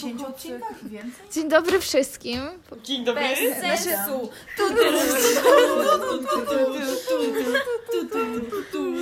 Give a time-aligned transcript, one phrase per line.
[0.00, 1.24] 10 odcinkach więcej?
[1.32, 2.40] Dzień dobry wszystkim.
[2.82, 3.22] Dzień dobry.
[3.22, 4.30] Bez sensu.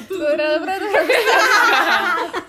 [0.08, 1.02] Dobra, dobra, dobra.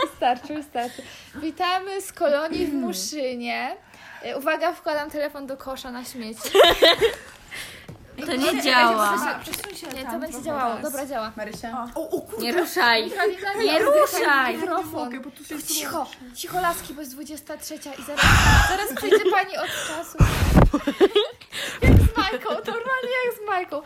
[0.01, 1.01] Wystarczy, wystarczy.
[1.35, 3.75] Witamy z kolonii w Muszynie.
[4.23, 6.49] E, Uwaga, wkładam telefon do kosza na śmieci.
[8.29, 9.19] To nie działa.
[9.43, 10.75] Przesuń się Nie, tam to będzie trochę działało.
[10.75, 10.91] teraz.
[10.91, 11.31] Dobra, działa.
[11.37, 11.87] Marysia.
[11.95, 12.43] O, o kurde.
[12.43, 13.11] Nie ruszaj.
[13.59, 14.57] Nie ruszaj.
[14.57, 15.05] Mikrofon.
[15.05, 18.25] mogę, bo tu się Cicho, cicho laski, bo jest 23 i zaraz,
[18.69, 20.17] zaraz przyjdzie pani od czasu.
[21.81, 23.81] Jak z Majką, normalnie jak z Majką.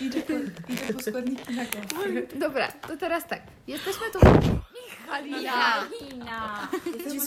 [0.00, 0.32] Idę po,
[0.72, 2.22] idę po składniki na kawę.
[2.34, 3.40] Dobra, to teraz tak.
[3.66, 4.18] Jesteśmy tu.
[4.18, 5.52] Michalina.
[5.52, 6.68] Halina.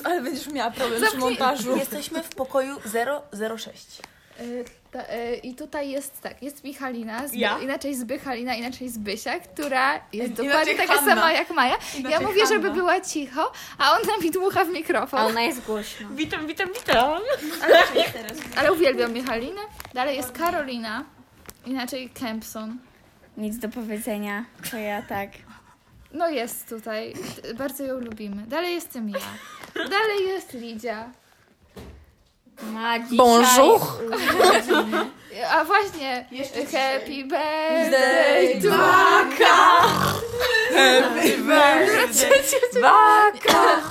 [0.03, 1.77] Ale będziesz miała problem przy montażu.
[1.77, 2.75] Jesteśmy w pokoju
[3.57, 3.99] 006.
[3.99, 4.01] Y,
[4.39, 4.65] ta, y,
[5.43, 7.59] I tutaj jest tak, jest Michalina, Zby, Ja?
[7.59, 11.15] inaczej Zbychalina, inaczej Zbysia, która jest dokładnie taka Hanna.
[11.15, 11.71] sama jak Maja.
[11.93, 12.75] ja Inaczej mówię, żeby Hanna.
[12.75, 15.19] była cicho, a ona mi dmucha w A mikrofon.
[15.19, 16.07] ona jest głośna.
[16.11, 17.21] Witam, witam, witam.
[18.57, 19.61] Ale uwielbiam Michalinę.
[19.93, 21.03] Dalej jest Karolina,
[21.65, 22.77] inaczej Kempson.
[23.37, 24.45] Nic do powiedzenia.
[24.71, 25.29] To ja tak.
[26.11, 27.13] No jest tutaj,
[27.57, 28.43] bardzo ją lubimy.
[28.47, 29.19] Dalej jestem ja.
[29.75, 31.09] Dalej jest Lidia.
[32.61, 33.17] Ma dzisiaj...
[33.17, 33.81] Bonjour.
[34.35, 35.05] urodziny.
[35.51, 38.77] A właśnie, Jeszcze happy birthday to
[40.73, 42.81] Happy birthday.
[42.81, 43.81] Baka.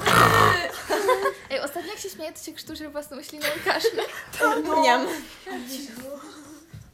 [1.51, 4.03] Ej, ostatnio jak się śmieje, to się krzturzy własną śliną i kaszle.
[4.83, 5.07] Niam.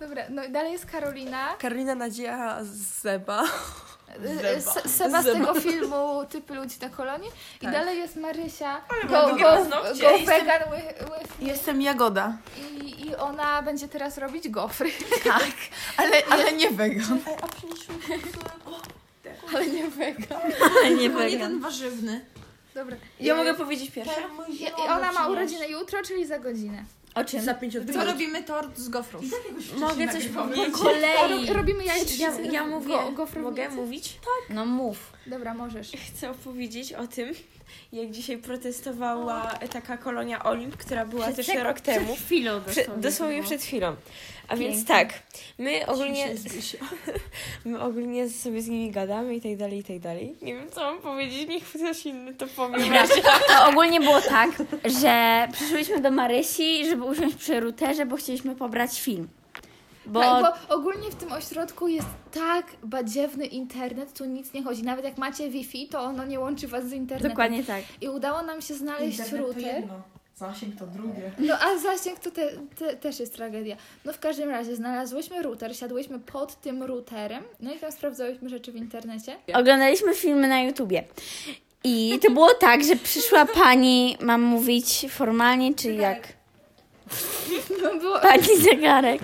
[0.00, 1.55] Dobra, no i dalej jest Karolina.
[1.59, 2.59] Karolina Nadzieja
[3.03, 3.45] Zeba.
[4.61, 7.31] Se- Seba z tego filmu Typy ludzi na kolonii.
[7.61, 8.81] I dalej jest Marysia.
[9.03, 9.36] Go, go,
[10.00, 12.36] go vegan with, with Jestem Jagoda.
[12.83, 14.91] i, I ona będzie teraz robić gofry.
[15.25, 15.42] Tak.
[15.97, 17.20] Ale, ale nie wegan.
[19.55, 20.39] Ale nie vegan.
[20.77, 21.50] Ale nie Tylko nie wegan.
[21.50, 22.25] ten warzywny.
[22.75, 22.97] Dobra.
[23.20, 24.20] Ja I, mogę powiedzieć pierwsza?
[24.48, 26.84] i, I ona ma urodziny jutro, czyli za godzinę.
[27.14, 27.41] O czym?
[27.42, 29.24] Za pięć Co robimy tort z gofrów?
[29.80, 30.74] Mogę coś Po powiedzieć?
[30.74, 31.46] A kolei.
[31.46, 32.42] ro, robimy jajecznicę.
[32.42, 32.88] Ja, ja mówię.
[32.88, 33.62] Go, gofrownicę.
[33.69, 34.19] Mogę mówić?
[34.50, 35.12] No mów.
[35.26, 35.92] Dobra, możesz.
[36.09, 37.34] Chcę opowiedzieć o tym,
[37.93, 42.06] jak dzisiaj protestowała taka kolonia Olimp, która była też rok temu.
[42.15, 43.03] Przed chwilą Prze- dosłownie.
[43.03, 43.97] dosłownie przed chwilą.
[44.49, 44.94] A więc Pięknie.
[44.94, 45.22] tak,
[45.59, 46.28] my ogólnie,
[47.65, 50.34] my ogólnie sobie z nimi gadamy i tak dalej, i tak dalej.
[50.43, 52.78] Nie wiem, co mam powiedzieć, niech ktoś inny to powie.
[53.49, 54.50] To ogólnie było tak,
[55.03, 59.28] że przyszłyśmy do Marysi, żeby usiąść przy routerze, bo chcieliśmy pobrać film.
[60.06, 64.82] Bo, Tak, bo ogólnie w tym ośrodku jest tak badziewny internet, tu nic nie chodzi.
[64.82, 67.30] Nawet jak macie Wi-Fi, to ono nie łączy was z internetem.
[67.30, 67.82] dokładnie tak.
[68.00, 69.82] I udało nam się znaleźć router.
[70.36, 71.32] Zasięg to drugie.
[71.38, 72.48] No a zasięg to te,
[72.78, 73.76] te, też jest tragedia.
[74.04, 78.72] No w każdym razie znalazłyśmy router, siadłyśmy pod tym routerem, no i tam sprawdzałyśmy rzeczy
[78.72, 79.36] w internecie.
[79.54, 81.04] Oglądaliśmy filmy na YouTubie.
[81.84, 86.28] I to było tak, że przyszła pani, mam mówić formalnie, czy jak?
[87.82, 89.20] No było, Pani zegarek.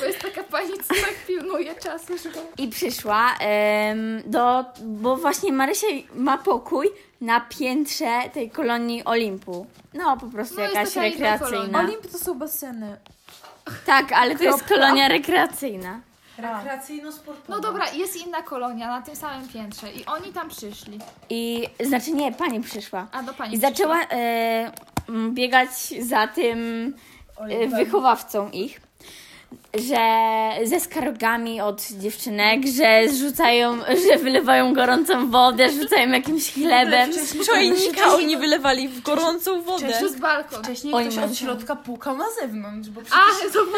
[0.00, 2.28] to jest taka pani, co tak pilnuje czasu, że...
[2.58, 6.88] I przyszła em, do, bo właśnie Marysia ma pokój
[7.20, 9.66] na piętrze tej kolonii Olimpu.
[9.94, 11.50] No, po prostu No, jest jakaś taka inna rekreacyjna.
[11.68, 11.78] kolonia.
[11.78, 12.96] Olimp to są baseny.
[13.86, 16.00] Tak, ale to jest kolonia rekreacyjna.
[16.38, 17.48] Rekreacyjno-sportowe.
[17.48, 20.98] No dobra, jest inna kolonia na tym samym piętrze i oni tam przyszli.
[21.30, 23.06] I znaczy nie, pani przyszła.
[23.12, 24.72] A do pani I zaczęła e,
[25.08, 25.68] m, biegać
[26.00, 26.94] za tym
[27.76, 28.80] wychowawcą ich,
[29.74, 29.98] że
[30.64, 37.12] ze skargami od dziewczynek, że zrzucają, że wylewają gorącą wodę, rzucają jakimś chlebem.
[37.12, 39.88] Z czajnika oni wylewali w gorącą wodę.
[39.88, 40.64] Przez balkon.
[40.64, 43.76] Wcześniej Oni ktoś od środka pukał na zewnątrz, bo A, to było...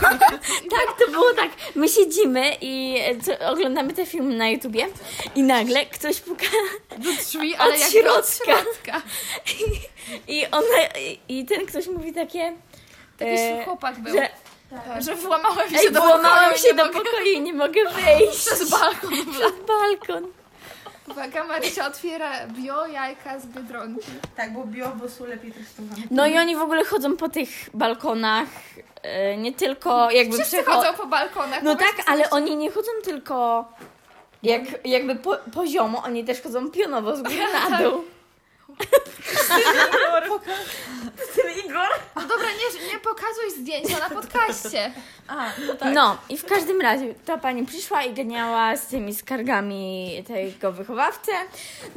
[0.70, 1.50] Tak, to było tak.
[1.74, 4.86] My siedzimy i e, co, oglądamy te filmy na YouTubie
[5.34, 6.46] i nagle ktoś puka
[6.98, 8.18] do drzwi, ale Od jak środka.
[8.18, 9.02] od środka.
[10.28, 10.88] i ona,
[11.28, 12.52] i ten ktoś mówi takie...
[13.20, 14.14] Taki e, chłopak był.
[14.14, 14.28] że
[15.00, 18.70] Że włamałem się Ej, do włamałam pokoju, się do pokoju i nie mogę wyjść Przez
[18.70, 19.10] balkon.
[19.32, 20.32] przez balkon.
[21.10, 24.06] Uwaga, Marysia otwiera bio jajka z Biedronki.
[24.36, 26.02] Tak, bo bio, bo są lepiej testowane.
[26.10, 28.48] No i oni w ogóle chodzą po tych balkonach,
[29.02, 31.62] e, nie tylko jakby Wszyscy przecho- chodzą po balkonach.
[31.62, 33.64] No tak, ale oni nie chodzą tylko
[34.42, 37.36] jak, jakby po, poziomo, oni też chodzą pionowo z góry
[37.70, 38.04] na dół.
[42.16, 44.92] No dobra, nie, nie pokazuj zdjęcia na podcaście.
[45.28, 45.94] A, no tak.
[45.94, 51.32] No i w każdym razie ta pani przyszła i ganiała z tymi skargami tego wychowawcę.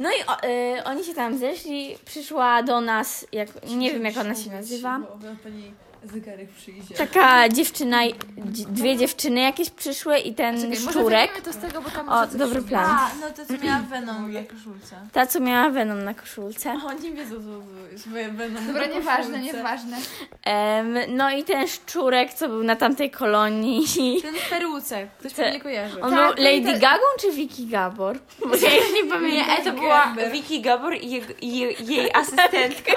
[0.00, 0.48] No i o,
[0.78, 4.98] y, oni się tam zeszli, przyszła do nas, jak, nie wiem jak ona się nazywa.
[4.98, 5.06] Bo
[5.42, 5.72] Pani
[6.12, 6.94] Zegarek przyjdzie.
[6.94, 7.98] taka dziewczyna,
[8.46, 11.30] dzi- dwie dziewczyny jakieś przyszły i ten Czekaj, może szczurek.
[11.32, 12.84] wyjmiemy to z tego, bo tam O, może coś dobry się- plan.
[12.90, 14.96] A, no to co miała Venom na koszulce.
[15.12, 16.74] Ta, co miała Venom na koszulce.
[16.86, 19.56] Oni wiedzą, co to jest Venom Dobra, na nieważne, koszulce.
[19.56, 19.96] nieważne.
[20.44, 23.84] Em, no i ten szczurek, co był na tamtej kolonii.
[24.22, 25.08] Ten w peruce.
[25.20, 26.00] Ktoś Te- pewnie kojarzy.
[26.00, 28.18] On Tak, był no i Lady te- Gagą czy Vicky Gabor?
[28.46, 29.30] Bo ja już nie pamiętam.
[29.48, 32.92] Nie, e, to była Vicky Gabor i, i jej, jej asystentka.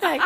[0.00, 0.20] Tak.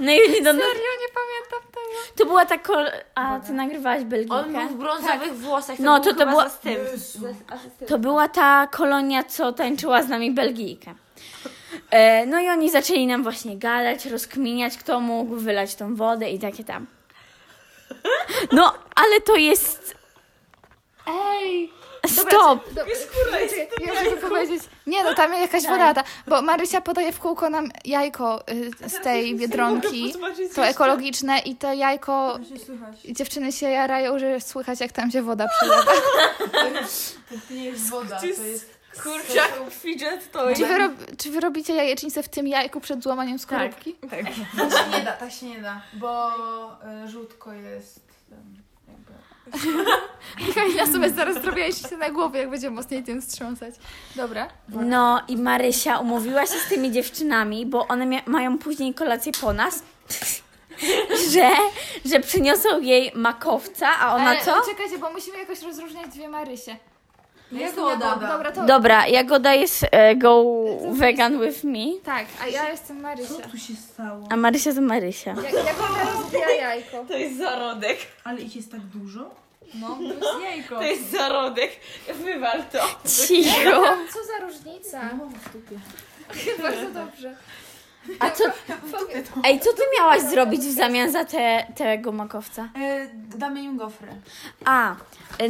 [0.00, 0.62] No i oni do nas...
[0.62, 1.96] Serio, nie pamiętam tego.
[2.16, 2.86] To była ta kol...
[3.14, 4.34] A, ty nagrywałaś Belgikę?
[4.36, 5.76] On był w brązowych włosach.
[5.76, 7.18] To No, był to- to była- zastępca.
[7.88, 10.94] To była ta kolonia, co tańczyła z nami Belgijkę.
[11.90, 16.38] E, no i oni zaczęli nam właśnie gadać, rozkminiać, kto mógł wylać tą wodę i
[16.38, 16.86] takie tam.
[18.52, 19.96] No, ale to jest...
[21.06, 21.72] Ej!
[22.06, 22.68] Stop!
[22.74, 22.94] Dobra,
[23.50, 24.62] czekaj, ja muszę to powiedzieć.
[24.86, 29.02] Nie, no tam jakaś woda lata, bo Marysia podaje w kółko nam jajko y, z
[29.02, 30.14] tej biedronki,
[30.54, 33.00] to ekologiczne i to jajko, słychać.
[33.00, 35.92] dziewczyny się jarają, że słychać jak tam się woda przelewa.
[37.48, 38.78] To nie jest woda, to jest...
[39.02, 40.54] Kurczak, fidget toy.
[40.56, 43.94] Czy wy, rob, czy wy robicie jajecznicę w tym jajku przed złamaniem skorupki?
[43.94, 46.30] Tak się nie da, tak się nie da, bo
[47.04, 48.00] y, żółtko jest...
[48.32, 48.62] em,
[50.54, 53.74] Kamila sobie zaraz zrobi jajecznicę na głowie, jak będzie mocniej tym wstrząsać.
[54.16, 54.48] Dobra.
[54.68, 59.52] No i Marysia umówiła się z tymi dziewczynami, bo one mia- mają później kolację po
[59.52, 59.82] nas,
[61.32, 61.50] że,
[62.04, 64.62] że przyniosą jej makowca, a ona Ale, co?
[64.70, 66.76] Czekajcie, bo musimy jakoś rozróżniać dwie Marysie.
[67.52, 68.16] Jagoda.
[68.16, 68.66] Dobra, to...
[68.66, 70.44] Dobra, Jagoda jest e, go
[70.92, 73.28] vegan with me, Tak, a ja jestem Marysia.
[73.28, 74.24] Co tu się stało?
[74.30, 75.30] a Marysia to Marysia.
[75.30, 77.04] Jak, jak ona rozbija jajko?
[77.08, 77.98] To jest zarodek.
[78.24, 79.30] Ale ich jest tak dużo?
[79.74, 80.74] No, to jest jajko.
[80.76, 81.70] To jest zarodek.
[82.24, 82.78] Wywal to.
[83.26, 83.82] Cicho.
[84.12, 85.00] Co za różnica?
[86.62, 87.36] Bardzo dobrze.
[88.18, 88.44] A co,
[89.44, 92.68] ej, co ty miałaś zrobić w zamian za te, tego makowca?
[92.76, 94.08] E, damy im gofry.
[94.64, 94.96] A,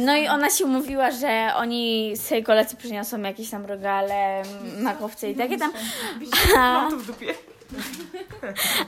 [0.01, 4.43] no i ona się umówiła, że oni z tej kolacji przyniosą jakieś tam rogale,
[4.81, 5.71] makowce i takie tam.
[6.57, 6.89] A,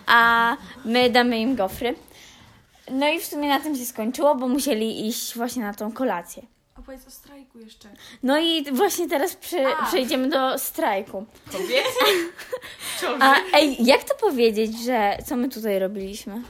[0.08, 1.96] a my damy im gofry.
[2.92, 6.44] No i w sumie na tym się skończyło, bo musieli iść właśnie na tą kolację.
[6.82, 7.90] Opowiedz o strajku jeszcze.
[8.24, 9.58] No i właśnie teraz przy,
[9.88, 11.26] przejdziemy do strajku.
[11.52, 11.86] Kobiet?
[13.20, 16.42] A ej, jak to powiedzieć, że co my tutaj robiliśmy?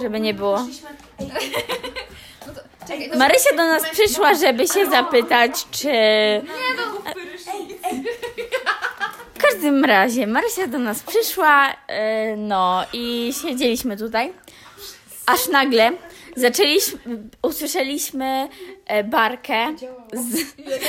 [0.00, 0.66] Żeby nie było.
[2.80, 5.92] Czekaj, no, Marysia do nas przyszła, żeby się zapytać, czy...
[9.34, 14.32] W każdym razie, Marysia do nas przyszła, e, no i siedzieliśmy tutaj,
[15.26, 15.92] aż nagle
[16.36, 16.98] zaczęliśmy,
[17.42, 18.48] usłyszeliśmy
[18.86, 19.74] e, barkę,
[20.12, 20.42] z,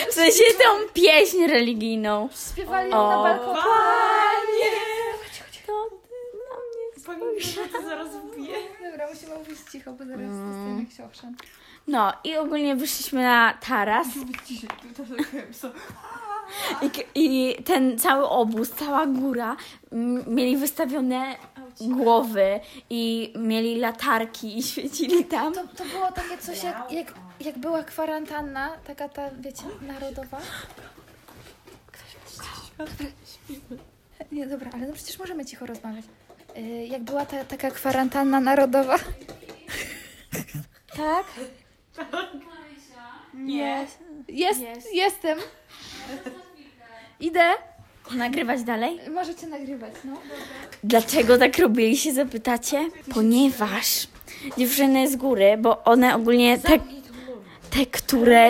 [0.09, 2.29] w sensie tą pieśń religijną.
[2.53, 3.61] śpiewali ją na O, balkonie.
[5.67, 6.13] To ty
[6.49, 6.55] na
[7.17, 7.25] mnie
[7.59, 8.55] Pani to zaraz wbije.
[8.91, 11.35] Dobra, musimy mówić cicho, bo zaraz dostajemy jakiś ochrzan.
[11.87, 14.07] No i ogólnie wyszliśmy na taras
[16.81, 19.55] i, i ten cały obóz, cała góra
[19.91, 21.35] m, mieli wystawione
[21.81, 22.59] głowy
[22.89, 25.53] i mieli latarki i świecili tam.
[25.53, 30.37] To, to było takie coś jak, jak, jak była kwarantanna, taka ta, wiecie, narodowa.
[34.31, 36.05] Nie, dobra, ale no przecież możemy cicho rozmawiać.
[36.57, 38.95] Y, Jak była ta, taka kwarantanna narodowa.
[40.97, 41.25] Tak?
[43.33, 43.87] Nie.
[44.27, 44.61] Jest,
[44.93, 45.39] jestem.
[47.19, 47.53] Idę.
[48.11, 48.99] Nagrywać dalej?
[49.13, 50.13] Możecie nagrywać, no.
[50.83, 52.89] Dlaczego tak robili się zapytacie?
[53.13, 54.07] Ponieważ
[54.57, 56.79] dziewczyny z góry, bo one ogólnie te,
[57.69, 58.49] te które...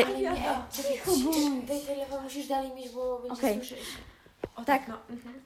[2.24, 3.56] Musisz dalej mieć, bo będzie Okej.
[3.58, 3.80] słyszeć.
[4.66, 4.82] Tak,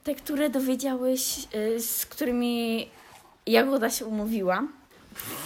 [0.04, 2.88] te, które dowiedziały się, y, z którymi
[3.46, 4.62] Jagoda się umówiła,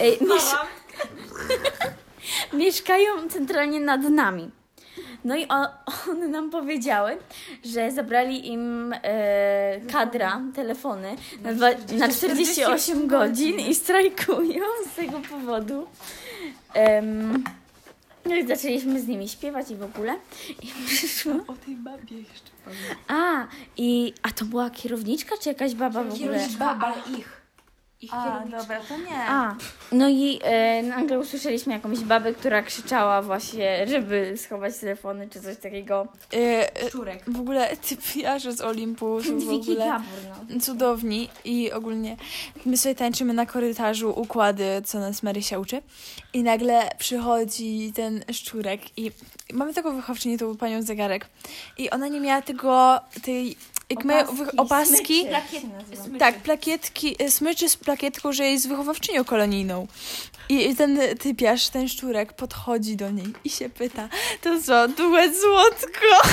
[0.01, 0.43] y, miesz
[2.63, 4.51] mieszkają centralnie nad nami.
[5.25, 5.47] No i
[6.11, 7.17] one nam powiedziały,
[7.65, 15.19] że zabrali im e, kadra, telefony na, dwa, na 48 godzin i strajkują z tego
[15.19, 15.87] powodu.
[16.73, 17.43] Em,
[18.25, 20.15] no i zaczęliśmy z nimi śpiewać i w ogóle.
[20.63, 21.33] I przyszło.
[21.47, 22.97] O tej babie jeszcze powiem.
[23.07, 23.47] A,
[23.77, 26.19] i, a to była kierowniczka czy jakaś baba w ogóle?
[26.19, 27.36] Kierowniczka, ale ich.
[28.01, 28.59] Ich A, kierowniczka.
[28.59, 29.17] dobra, to nie.
[29.27, 29.55] A,
[29.91, 35.57] no i e, nagle usłyszeliśmy jakąś babę, która krzyczała właśnie, żeby schować telefony czy coś
[35.57, 36.07] takiego.
[36.33, 37.23] E, Czurek.
[37.27, 40.03] w ogóle typiarze z Olimpu są w Wiki ogóle Gabor,
[40.49, 40.59] no.
[40.61, 42.17] cudowni i ogólnie
[42.65, 45.81] my sobie tańczymy na korytarzu układy, co nas Marysia uczy
[46.33, 49.11] i nagle przychodzi ten szczurek i
[49.53, 51.27] mamy taką wychowczynię, tą panią zegarek
[51.77, 53.57] i ona nie miała tego, tej
[53.89, 56.19] jak wych- opaski, Plakiety nazywa.
[56.19, 59.87] tak, plakietki, y, smyczy z plakietką, że jest wychowawczynią kolonijną.
[60.49, 64.09] I ten typiarz, ten szczurek podchodzi do niej i się pyta,
[64.41, 66.29] to co, duet złotko?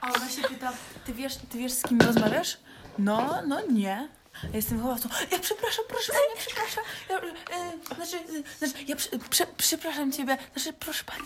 [0.00, 0.72] A ona się pyta,
[1.06, 2.56] ty wiesz, ty wiesz z kim rozmawiasz?
[2.98, 4.08] No, no nie.
[4.42, 5.08] Ja jestem wychowawcą.
[5.30, 6.84] Ja przepraszam, proszę pani, przepraszam.
[7.10, 10.38] Ja, e, znaczy, e, znaczy, ja prze, prze, przepraszam ciebie.
[10.56, 11.24] Znaczy, proszę pani.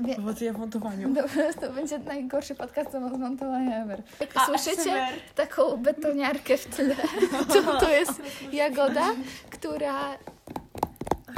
[0.00, 1.08] Wie- Powodzenia w montowaniu.
[1.14, 4.02] Dobra, to będzie najgorszy podcast do zmontowania ever.
[4.20, 6.96] Jak słyszycie taką betoniarkę w tle,
[7.52, 8.22] to, to jest
[8.52, 9.04] Jagoda,
[9.50, 10.12] która...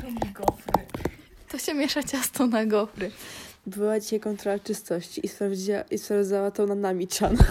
[0.03, 0.87] Robi gofry.
[1.49, 3.11] To się miesza ciasto na gofry.
[3.67, 7.37] Była dzisiaj kontrola czystości i, sprawdziła, i sprawdzała to na nami Chan.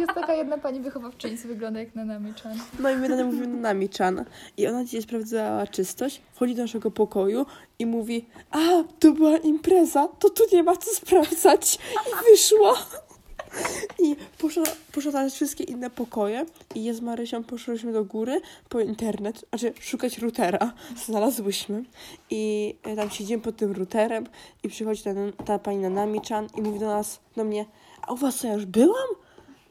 [0.00, 2.58] Jest taka jedna pani wychowawczyni, co wygląda jak na namyczan.
[2.78, 4.24] No i my na mówimy na nami Chan.
[4.56, 7.46] I ona dzisiaj sprawdzała czystość, wchodzi do naszego pokoju
[7.78, 8.58] i mówi a,
[8.98, 11.78] to była impreza, to tu nie ma co sprawdzać.
[12.06, 12.74] I wyszła.
[13.98, 19.44] I poszła, poszła wszystkie inne pokoje i ja z Marysią poszłyśmy do góry po internet,
[19.48, 20.72] znaczy szukać routera.
[21.06, 21.84] Znalazłyśmy
[22.30, 24.26] i e, tam siedzimy pod tym routerem
[24.62, 25.10] i przychodzi ta,
[25.44, 26.06] ta pani na
[26.56, 27.66] i mówi do nas, do mnie,
[28.02, 29.08] a u was co, ja już byłam?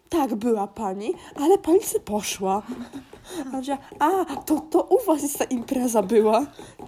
[0.10, 2.64] Tak, była pani, ale pani se poszła.
[4.00, 6.46] A, a to, to u was jest ta impreza była.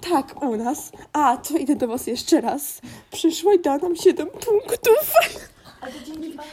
[0.09, 0.91] Tak, u nas.
[1.13, 2.81] A, to idę do was jeszcze raz.
[3.11, 5.13] Przyszła i da nam 7 punktów.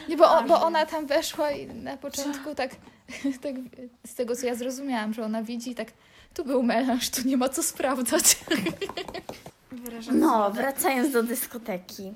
[0.09, 2.71] Nie, bo, bo ona tam weszła i na początku tak,
[3.43, 3.55] tak,
[4.07, 5.89] z tego co ja zrozumiałam, że ona widzi tak,
[6.35, 8.25] tu był melanż, tu nie ma co sprawdzać.
[10.13, 12.13] No, wracając do dyskoteki.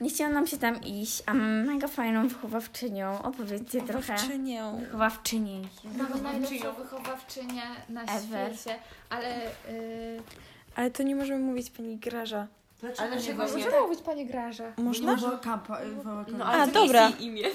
[0.00, 3.22] Nie chciało nam się tam iść, a mam mega fajną wychowawczynią.
[3.22, 4.16] Opowiedzcie trochę.
[4.16, 4.64] Czynię.
[4.80, 5.68] Wychowawczyni.
[5.98, 8.56] Mamy najlepszą wychowawczynię na Ever.
[8.56, 8.78] świecie,
[9.10, 9.38] ale...
[9.68, 10.22] Yy,
[10.76, 12.46] Ale to nie możemy mówić pani Graża.
[12.80, 13.56] Dlaczego ale nie właśnie?
[13.64, 14.72] możemy mówić pani Graża.
[14.76, 15.16] Można?
[15.16, 16.44] No, bo kampa, woła kampa.
[16.44, 17.12] A, dobra.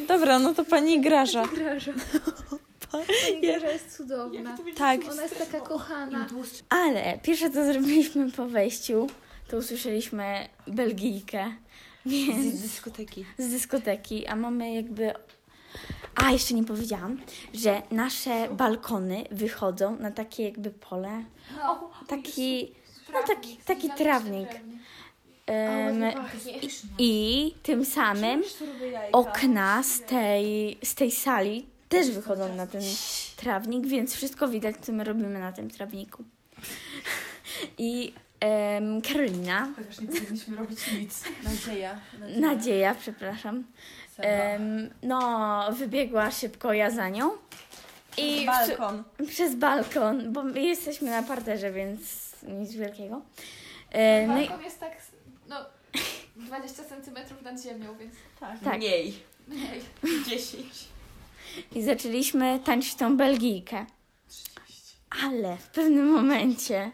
[0.07, 1.43] Dobra, no to pani Graża.
[1.47, 1.91] Graża.
[2.91, 4.57] Pani Graża jest cudowna.
[4.77, 5.01] Tak.
[5.11, 6.27] Ona jest taka kochana.
[6.69, 9.07] Ale pierwsze co zrobiliśmy po wejściu,
[9.47, 11.53] to usłyszeliśmy Belgijkę.
[12.05, 13.25] Więc Z dyskoteki.
[13.37, 15.13] z dyskoteki, a mamy jakby.
[16.15, 17.21] A, jeszcze nie powiedziałam,
[17.53, 21.23] że nasze balkony wychodzą na takie jakby pole.
[21.57, 22.71] No, Taki,
[23.13, 24.49] no taki, taki trawnik.
[25.45, 26.03] Em,
[26.99, 28.43] I tym samym
[29.11, 32.81] okna z tej, z tej sali też wychodzą na ten
[33.35, 36.23] trawnik, więc wszystko widać, co my robimy na tym trawniku.
[37.77, 41.23] I em, Karolina, Chociaż nie powinniśmy robić nic.
[41.43, 41.99] Nadzieja.
[42.37, 43.63] Nadzieja, przepraszam,
[44.17, 47.31] em, no wybiegła szybko ja za nią.
[48.17, 49.03] I Balkon.
[49.27, 51.99] przez balkon, bo my jesteśmy na parterze, więc
[52.43, 53.21] nic wielkiego.
[53.91, 55.01] E, no i, Balkon jest tak,
[56.35, 58.77] 20 centymetrów nad ziemią, więc tak.
[58.77, 59.13] Mniej.
[59.47, 59.81] mniej.
[60.29, 60.65] 10.
[61.75, 63.85] I zaczęliśmy tańczyć tą Belgijkę.
[65.23, 66.91] Ale w pewnym momencie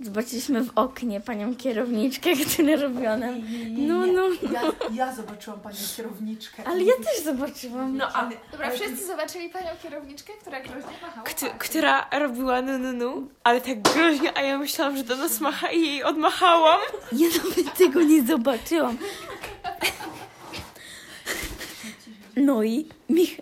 [0.00, 3.34] zobaczyliśmy w oknie panią kierowniczkę, która robiła nam...
[3.78, 4.62] No, no, Ja,
[4.92, 6.62] ja zobaczyłam panią kierowniczkę.
[6.66, 7.96] ale ja też zobaczyłam.
[7.96, 8.30] No, ale...
[8.52, 11.22] Dobra, wszyscy zobaczyli panią kierowniczkę, która groźnie machała.
[11.26, 15.40] Kto, która robiła nu, nu, nu, ale tak groźnie, a ja myślałam, że do nas
[15.40, 16.80] macha i jej odmachałam.
[17.12, 18.98] Ja nawet tego nie zobaczyłam.
[22.36, 23.40] No i Mich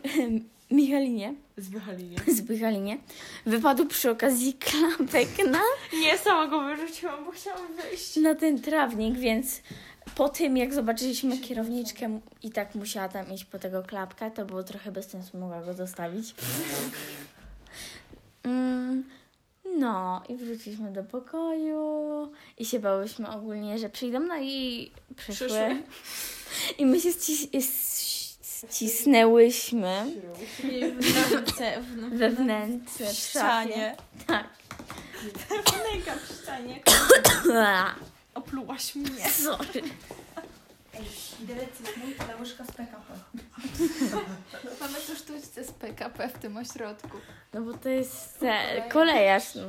[0.74, 2.16] Michalinie, Zbychalinie.
[2.38, 2.98] Zbychalinie,
[3.46, 5.60] wypadł przy okazji klapek na
[5.92, 8.16] Nie, sama go wyrzuciłam, bo chciałam wyjść.
[8.16, 9.60] na ten trawnik, więc
[10.14, 14.62] po tym jak zobaczyliśmy kierowniczkę i tak musiała tam iść po tego klapka, to było
[14.62, 16.34] trochę bez sensu, mogła go zostawić.
[18.42, 19.04] Mm,
[19.78, 25.46] no i wróciliśmy do pokoju i się bałyśmy ogólnie, że przyjdą, no i przyszły.
[25.46, 25.82] Przyszły.
[26.78, 27.12] I my się
[28.70, 30.06] ścisnęłyśmy
[32.12, 33.96] wewnętrzne ścianie.
[34.26, 34.46] Tak.
[35.92, 36.80] Nęka w ścianie.
[38.34, 39.30] Oplułaś mnie.
[39.30, 39.82] Sorry.
[41.48, 43.14] Jest mój, ale łyżka z PKP.
[44.80, 47.18] Mamy tu sztućce z PKP w tym ośrodku.
[47.52, 49.54] No bo to jest e, kolejarz.
[49.54, 49.62] No.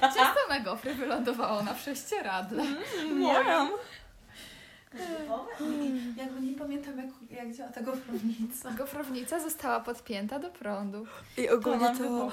[0.00, 2.64] Ciasto na gofry wylądowało na prześcieradle.
[6.16, 8.70] Jakby nie pamiętam, jak, jak działa ta gofrownica.
[8.70, 11.06] Gofrownica została podpięta do prądu.
[11.36, 12.30] I ogólnie nam to...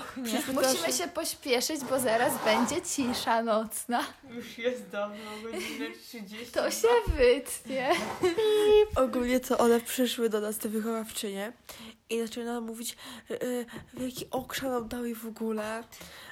[0.54, 4.04] Musimy się pośpieszyć, bo zaraz będzie cisza nocna.
[4.30, 6.52] Już jest dawno, godzinę 30.
[6.52, 6.88] To się
[7.18, 7.92] wytnie.
[8.96, 11.54] Ogólnie to one przyszły do nas, te wychowawczynie
[12.10, 12.98] i zaczyna mówić,
[13.32, 13.66] y, y,
[14.00, 15.84] jaki okrzan nam dał i w ogóle.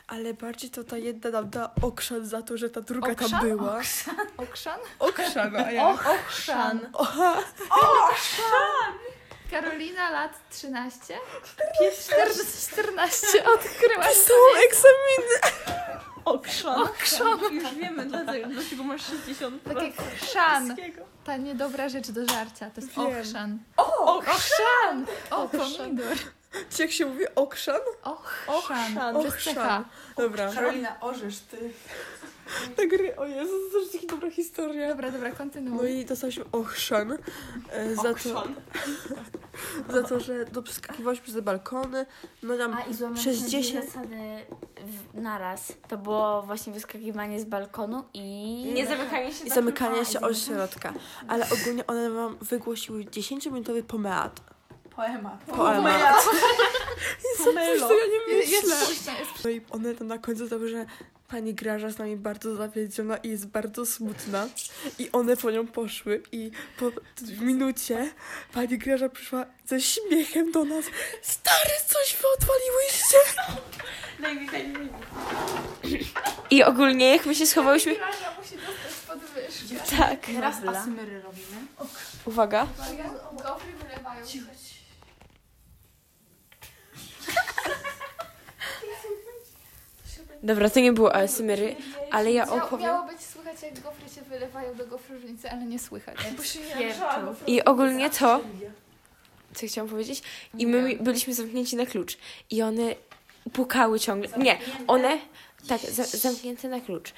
[0.08, 3.30] Ale bardziej to ta jedna nam da okrzan za to, że ta druga Okrzan?
[3.30, 3.82] tam była.
[4.38, 4.80] Okrzan?
[5.00, 5.90] Okrzan, a ja.
[5.90, 6.80] Ochrzan.
[6.94, 7.38] Oha.
[9.62, 11.18] Karolina, lat 13?
[12.70, 14.14] 14 odkryłaś.
[14.16, 14.34] Są
[14.68, 15.36] egzaminy.
[16.26, 16.82] Okrzan.
[16.82, 17.40] Okrzan.
[17.54, 20.76] Już wiemy, dlatego, dlaczego masz 60 Tak jak chrzan.
[21.24, 22.70] Ta niedobra rzecz do żarcia.
[22.70, 23.06] To jest Wiem.
[23.20, 23.60] ochrzan.
[23.78, 25.06] Ochrzan!
[25.32, 26.18] O, pomidor.
[26.70, 27.82] Czy jak się mówi okrzan?
[28.48, 29.20] Ochrzan.
[29.20, 29.84] Przez Ochrzan.
[29.84, 29.88] CH.
[30.18, 30.54] Dobra.
[30.54, 31.74] Karolina, orzesz ty.
[32.76, 34.90] Ta gry, o Jezu, to jest taka dobra historia.
[34.90, 35.92] Dobra, dobra, No kontynuuj.
[35.92, 37.18] i dostałyśmy ochrzan
[37.72, 38.44] e, za to,
[39.94, 42.06] za to, że no, przeskakiwałyśmy przez balkony.
[42.44, 44.18] No tam A i złamaliśmy przez dwie 10 zasady
[44.86, 45.74] w, naraz.
[45.88, 48.22] To było właśnie wyskakiwanie z balkonu i...
[48.74, 50.94] Nie zamykanie się i za zamykanie się od środka.
[51.28, 54.55] Ale ogólnie one wam wygłosiły 10-minutowy pomeat.
[54.96, 55.40] Poemat.
[55.44, 56.26] Poemat.
[57.46, 57.90] Pomelo.
[57.92, 58.76] Ja nie myślę.
[59.44, 60.86] No i one tam na końcu to, że
[61.28, 64.48] pani Graża z nami bardzo zawiedziona i jest bardzo smutna.
[65.00, 66.92] I one po nią poszły i po
[67.42, 68.14] minucie
[68.54, 70.86] pani Graża przyszła ze śmiechem do nas.
[71.22, 73.18] Stary, coś wy odwaliłyście!
[76.50, 77.96] I ogólnie jak my się schowałyśmy...
[77.96, 79.98] Graża musi dostać podwyżkę.
[79.98, 80.20] Tak.
[80.26, 81.66] Teraz asymyry robimy.
[82.26, 82.68] Uwaga.
[83.44, 84.26] Gofry wylewają.
[90.44, 91.76] Dobra, to nie było ASMR-y,
[92.12, 92.88] ale ja opowiem.
[92.88, 96.18] miało być słychać, jak gofry się wylewają do gofrownicy, ale nie słychać.
[97.48, 98.42] I ogólnie to,
[99.54, 100.24] co chciałam powiedzieć,
[100.58, 102.18] i my byliśmy zamknięci na klucz.
[102.52, 102.96] I one
[103.54, 104.30] pukały ciągle.
[104.38, 105.18] Nie, one,
[105.68, 107.14] tak, za, zamknięte na klucz.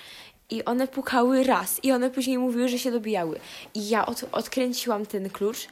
[0.49, 1.83] I one pukały raz.
[1.83, 3.39] I one później mówiły, że się dobijały.
[3.73, 5.67] I ja od, odkręciłam ten klucz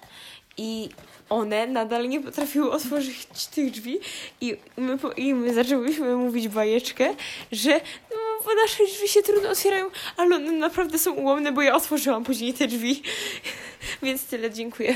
[0.58, 0.90] i
[1.30, 4.00] one nadal nie potrafiły otworzyć tych drzwi
[4.42, 7.16] i my, i my zaczęłyśmy mówić bajeczkę,
[7.52, 9.86] że no, bo nasze drzwi się trudno otwierają,
[10.18, 13.02] ale one naprawdę są ułomne, bo ja otworzyłam później te drzwi.
[14.04, 14.96] Więc tyle, dziękuję.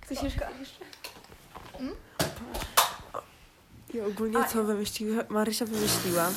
[0.00, 0.48] Ktoś jeszcze?
[3.94, 5.24] I ogólnie co wymyśliła?
[5.28, 6.30] Marysia wymyśliła,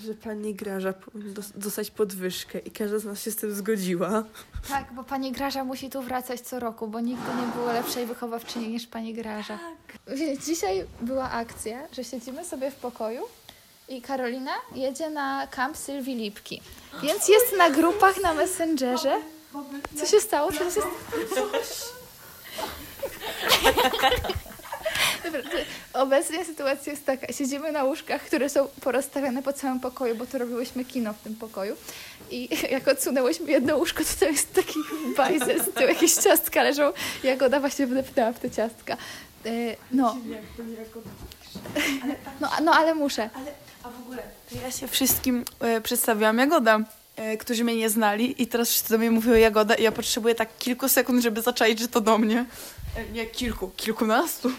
[0.00, 4.24] że pani Graża powinna dos- dostać podwyżkę i każda z nas się z tym zgodziła.
[4.68, 8.68] Tak, bo pani Graża musi tu wracać co roku, bo nigdy nie było lepszej wychowawczyni
[8.68, 9.58] niż pani Graża.
[10.06, 13.22] Więc dzisiaj była akcja, że siedzimy sobie w pokoju
[13.88, 16.62] i Karolina jedzie na kamp Sylwii Lipki.
[17.02, 19.16] Więc jest na grupach na Messengerze.
[19.98, 20.52] Co się stało?
[20.52, 20.90] Co się stało?
[25.92, 27.32] Obecnie sytuacja jest taka.
[27.32, 31.34] Siedzimy na łóżkach, które są porozstawiane po całym pokoju, bo to robiłyśmy kino w tym
[31.34, 31.76] pokoju.
[32.30, 34.78] I jak odsunęłyśmy jedno łóżko, to tam jest taki
[35.16, 36.92] bajzel z tyłu, jakieś ciastka leżą.
[37.22, 38.96] Jagoda właśnie wdepnęła w te ciastka.
[39.46, 40.16] E, No.
[42.40, 43.30] No, a- no ale muszę.
[43.82, 46.78] A w ogóle, to ja się wszystkim e, przedstawiłam Jagoda,
[47.16, 50.34] e, którzy mnie nie znali i teraz wszyscy do mnie mówią Jagoda i ja potrzebuję
[50.34, 52.44] tak kilku sekund, żeby zaczaić, że to do mnie.
[53.12, 54.50] Nie kilku, kilkunastu.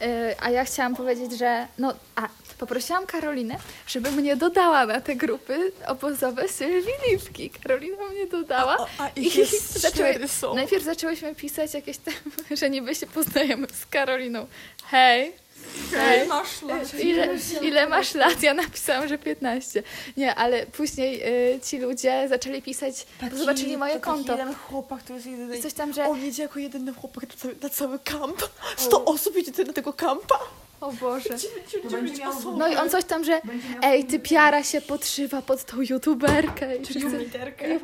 [0.00, 2.28] E, A ja chciałam powiedzieć, że no, a
[2.58, 3.56] poprosiłam Karolinę,
[3.86, 7.50] żeby mnie dodała na te grupy obozowe Sylwii Lipki.
[7.50, 8.86] Karolina mnie dodała.
[8.98, 10.54] A I ich jest zaczęły-.
[10.54, 12.14] Najpierw zaczęłyśmy pisać jakieś tam,
[12.60, 14.46] że niby się poznajemy z Karoliną.
[14.84, 15.45] Hej.
[15.92, 16.28] Hej.
[16.28, 16.94] masz lat.
[17.00, 17.28] Ile,
[17.62, 18.42] ile masz lat?
[18.42, 19.82] Ja napisałam, że 15.
[20.16, 21.22] Nie, ale później
[21.54, 24.32] y, ci ludzie zaczęli pisać, bo zobaczyli moje to taki konto.
[24.32, 25.58] jeden chłopak, to jest jedyny...
[25.58, 28.42] I coś tam, że On jedzie jako jedyny chłopak na cały, na cały kamp.
[28.76, 30.38] 100 osób jedzie na tego kampa.
[30.80, 31.28] o Boże.
[31.28, 32.58] 99 osób.
[32.58, 33.40] No i on coś tam, że
[33.82, 36.68] ej, ty piara się podszywa pod tą youtuberkę.
[36.84, 37.28] Wszyscy,
[37.74, 37.78] I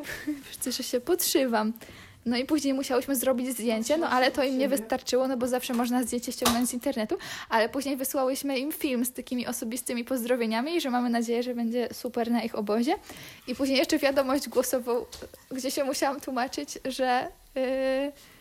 [0.45, 1.73] wszyscy, że się podszywam.
[2.25, 5.73] No i później musiałyśmy zrobić zdjęcie, no ale to im nie wystarczyło, no bo zawsze
[5.73, 7.17] można zdjęcie ściągnąć z internetu,
[7.49, 12.31] ale później wysłałyśmy im film z takimi osobistymi pozdrowieniami że mamy nadzieję, że będzie super
[12.31, 12.95] na ich obozie.
[13.47, 15.05] I później jeszcze wiadomość głosową,
[15.51, 17.27] gdzie się musiałam tłumaczyć, że...
[17.55, 18.32] Yy,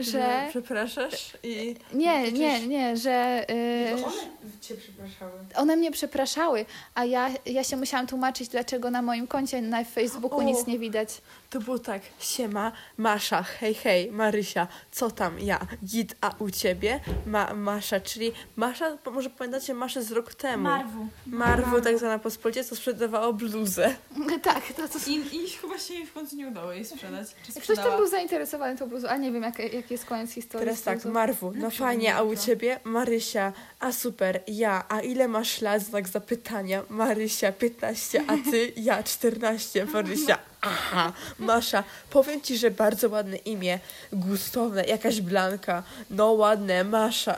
[0.00, 0.46] że...
[0.50, 1.76] Przepraszasz i...
[1.92, 3.46] Nie, nie, nie, że...
[3.48, 5.32] Yy, cię przepraszały.
[5.54, 10.38] one mnie przepraszały, a ja, ja się musiałam tłumaczyć, dlaczego na moim koncie na Facebooku
[10.38, 10.42] O.
[10.42, 11.22] nic nie widać.
[11.50, 17.00] To było tak, siema, Masza, hej, hej, Marysia, co tam, ja, git, a u ciebie,
[17.26, 20.62] Ma, Masza, czyli Masza, może pamiętacie Maszę z rok temu?
[20.62, 21.06] Marwu.
[21.26, 23.94] Marwu, tak zwana po spolicie, co sprzedawało bluzę.
[24.42, 25.10] tak, to co...
[25.10, 27.28] I, I chyba się jej w końcu nie udało jej sprzedać.
[27.54, 30.66] Czy Ktoś tam był zainteresowany tą bluzą, a nie wiem, jaki jak jest koniec historii.
[30.66, 31.04] Teraz tak.
[31.04, 32.80] Marwu, no fajnie, a u ciebie?
[32.84, 35.82] Marysia, a super, ja, a ile masz lat?
[35.82, 38.72] Znak zapytania, Marysia, 15, a ty?
[38.76, 40.49] Ja, 14, Marysia.
[40.60, 43.78] Aha, Masza, powiem ci, że bardzo ładne imię,
[44.12, 47.36] gustowne, jakaś Blanka, no ładne, Masza,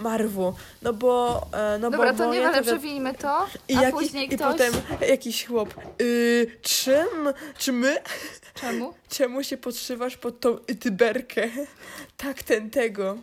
[0.00, 3.82] Marwu, no bo, e, no Dobra, bo to moje nie ale przewijmy to, i, a
[3.82, 4.52] jaki, później I ktoś...
[4.52, 4.74] potem
[5.08, 7.98] jakiś chłop, y, czym, czy my,
[8.54, 8.94] Czemu?
[9.16, 11.48] czemu się podszywasz pod tą tyberkę?
[12.16, 13.18] Tak, ten tego.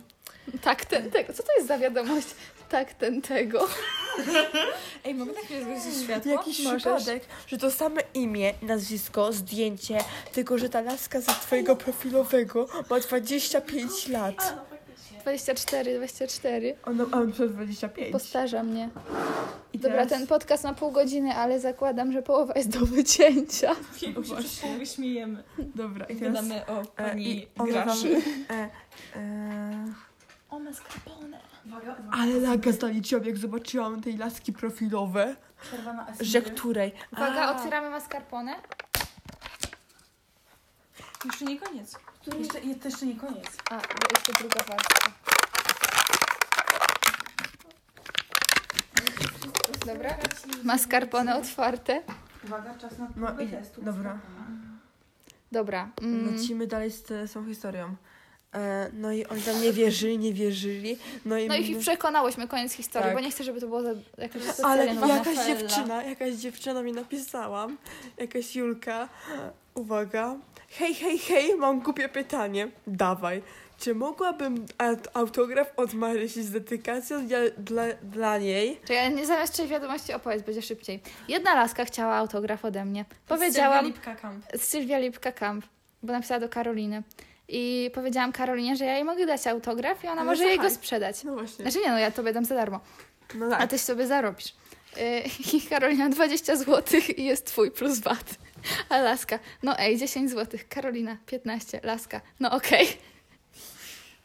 [0.62, 1.32] Tak, ten tego.
[1.32, 2.26] Co to jest za wiadomość?
[2.72, 3.68] Tak, ten tego.
[5.04, 6.32] Ej, mogę tak zgłosić światło?
[6.32, 9.98] Jakiś przypadek, że to same imię, nazwisko, zdjęcie,
[10.32, 14.54] tylko że ta laska ze twojego profilowego ma 25 lat.
[15.22, 16.74] 24, 24.
[16.84, 18.12] Ona ma przez 25.
[18.12, 18.88] Postarza mnie.
[19.72, 23.76] I Dobra, teraz- ten podcast ma pół godziny, ale zakładam, że połowa jest do wycięcia.
[24.02, 25.42] Jego się przez połowę śmiejemy.
[25.58, 26.34] Dobra, i teraz...
[26.34, 28.16] Gadamy o E, pani i ona wam, Graży.
[28.50, 28.68] e,
[29.16, 30.11] e,
[30.60, 31.40] mascarpone.
[32.12, 35.36] ale laga zaliczyłam, jak zobaczyłam tej laski profilowe.
[35.62, 36.92] Przerwa na Że której?
[37.12, 38.54] Uwaga, A, otwieramy mascarpone.
[41.24, 41.96] Jeszcze nie koniec.
[42.38, 43.46] Jeszcze, je- to jeszcze nie koniec.
[43.70, 43.82] A, bo
[44.16, 45.10] jeszcze druga warstwa.
[49.86, 50.14] Dobra,
[50.64, 52.02] mascarpone otwarte.
[52.44, 53.82] Uwaga, czas na No próbę testu.
[53.82, 54.18] dobra.
[55.52, 55.88] Dobra.
[56.02, 57.96] Mm, Lecimy dalej z tą historią.
[58.54, 60.98] E, no i oni tam nie wierzyli, nie wierzyli.
[61.24, 63.14] No i, no i ich przekonałyśmy, koniec historii, Tak.
[63.16, 65.46] bo nie chcę, żeby to było za, jakoś Ale jakaś nowofella.
[65.46, 67.68] dziewczyna, jakaś dziewczyna mi napisała,
[68.18, 69.08] jakaś Julka,
[69.74, 70.36] uwaga,
[70.68, 73.42] hej, hej, hej, mam głupie pytanie, dawaj,
[73.78, 78.80] czy mogłabym aut- autograf od Marysi z dedykacją dla, dla, dla niej?
[78.84, 81.00] Czekaj, nie zamiast trzech wiadomości opowiedz, będzie szybciej.
[81.28, 83.04] Jedna laska chciała autograf ode mnie.
[83.28, 83.84] Powiedziałam...
[83.84, 84.44] Lipka Camp.
[84.56, 85.64] Sylwia Lipka Kamp,
[86.02, 87.02] bo napisała do Karoliny.
[87.48, 90.70] I powiedziałam Karolinie, że ja jej mogę dać autograf i ona No może jej go
[90.70, 91.24] sprzedać.
[91.24, 92.80] No właśnie, Znaczy nie, no ja tobie dam za darmo,
[93.34, 93.70] no a tak.
[93.70, 94.54] ty sobie zarobisz.
[94.96, 95.22] Yy,
[95.58, 98.24] I Karolina 20 zł i jest twój plus VAT.
[98.88, 100.60] A Laska, no ej, 10 zł.
[100.68, 102.88] Karolina 15, Laska, no okej.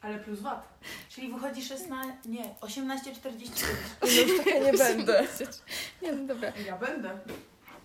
[0.01, 0.79] Ale plus VAT.
[1.09, 3.49] Czyli wychodzi 16, nie, 18,49.
[4.01, 5.27] No już taka nie będę.
[6.01, 6.51] Nie, no dobra.
[6.65, 7.19] Ja będę.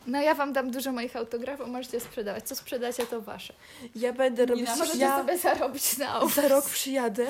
[0.06, 2.44] No ja wam dam dużo moich autografów, możecie sprzedawać.
[2.48, 3.54] Co sprzedacie, to wasze.
[3.96, 6.28] Ja będę robić, A możecie ja sobie zarobić na auto.
[6.28, 7.26] za rok przyjadę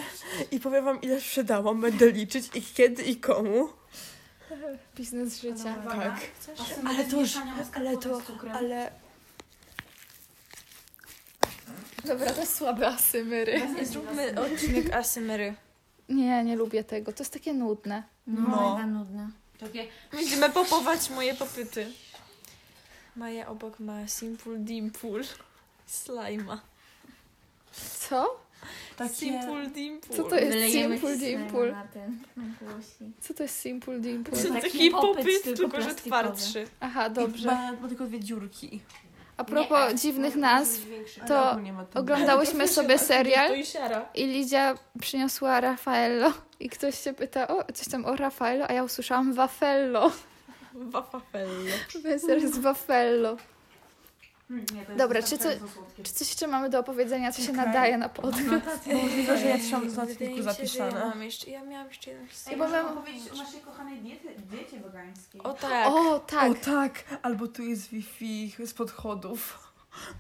[0.50, 3.68] i powiem wam ile sprzedałam, będę liczyć i kiedy i komu.
[4.96, 5.74] Biznes życia.
[5.88, 6.20] Tak.
[6.86, 7.36] Ale to już-
[7.74, 8.20] ale to-
[8.54, 8.90] Ale
[12.04, 13.60] Dobra, to jest słabe asymery.
[13.82, 15.54] Zróbmy odcinek Asymery.
[16.08, 17.12] Nie, nie lubię tego.
[17.12, 18.02] To jest takie nudne.
[18.26, 18.40] No.
[18.74, 19.30] Mega nudne.
[19.60, 21.86] Takie Będziemy popować moje popyty.
[23.16, 25.22] Maja obok ma Simple Dimple.
[25.86, 26.60] Slajma.
[27.98, 28.42] Co?
[28.96, 29.14] takie...
[29.14, 30.16] Simple Dimple.
[30.16, 31.72] Co to jest Wylejemy Simple Dimple?
[31.72, 32.44] na ten, na.
[33.20, 34.42] Co to jest Simple Dimple?
[34.42, 36.66] To Taki taki popyt, tylko że twardszy.
[36.80, 37.46] Aha, dobrze.
[37.46, 38.80] Ma, ma tylko dwie dziurki.
[39.36, 40.86] A propos dziwnych nazw,
[41.28, 41.56] to
[41.94, 43.52] oglądałyśmy sobie serial
[44.14, 48.84] i Lidia przyniosła Raffaello i ktoś się pyta, o, coś tam o Raffaello, a ja
[48.84, 50.12] usłyszałam Waffello,
[50.74, 51.70] Wafafello.
[52.04, 53.36] więc jest Waffello.
[54.48, 55.28] Hmm, to Dobra, czy
[55.74, 56.02] słodkie.
[56.02, 58.86] Czy coś jeszcze mamy do opowiedzenia, co się nadaje na podcast?
[59.02, 61.00] Możliwe, że ja trzymam że ja zapisane.
[61.08, 62.58] mam jeszcze, ja miałam jeszcze jedną Ej, historię.
[62.68, 65.40] mam- powiedzieć o naszej kochanej diety, diecie wegańskiej.
[65.42, 65.86] O tak.
[65.88, 66.52] O, tak.
[66.52, 69.58] O tak, albo tu jest Wi-Fi z podchodów.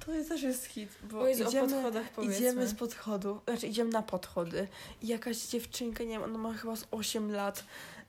[0.06, 2.36] To jest też jest hit, bo Bo jest o idziemy, podchodach powiedzmy.
[2.38, 4.68] idziemy z podchodów, znaczy idziemy na podchody
[5.02, 7.64] i jakaś dziewczynka, nie wiem, ona ma chyba z 8 lat,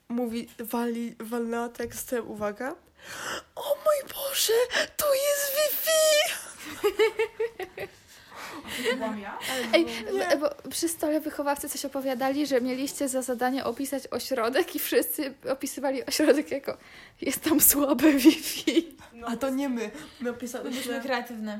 [0.09, 2.75] mówi, wali, walnęła tekstem, uwaga,
[3.55, 4.53] o mój Boże,
[4.97, 6.33] tu jest Wi-Fi!
[9.73, 14.79] Ej, b- bo przy stole wychowawcy coś opowiadali, że mieliście za zadanie opisać ośrodek i
[14.79, 16.77] wszyscy opisywali ośrodek jako
[17.21, 18.97] jest tam słabe Wi-Fi.
[19.25, 21.59] A to nie my, my Byliśmy opisałyśmy, kreatywne.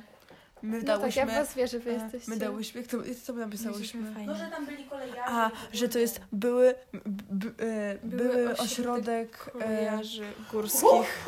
[0.64, 2.32] My No tak, dałyśmy, ja w was wierzę, wy e, jesteście.
[2.32, 4.02] my dałyśmy, co, co my napisałyśmy?
[4.26, 5.22] No, że tam byli kolejarze.
[5.26, 7.00] A, że to jest były, b,
[7.30, 11.26] b, e, Były były ośrodek ośrodek, e, Kolejarzy górskich.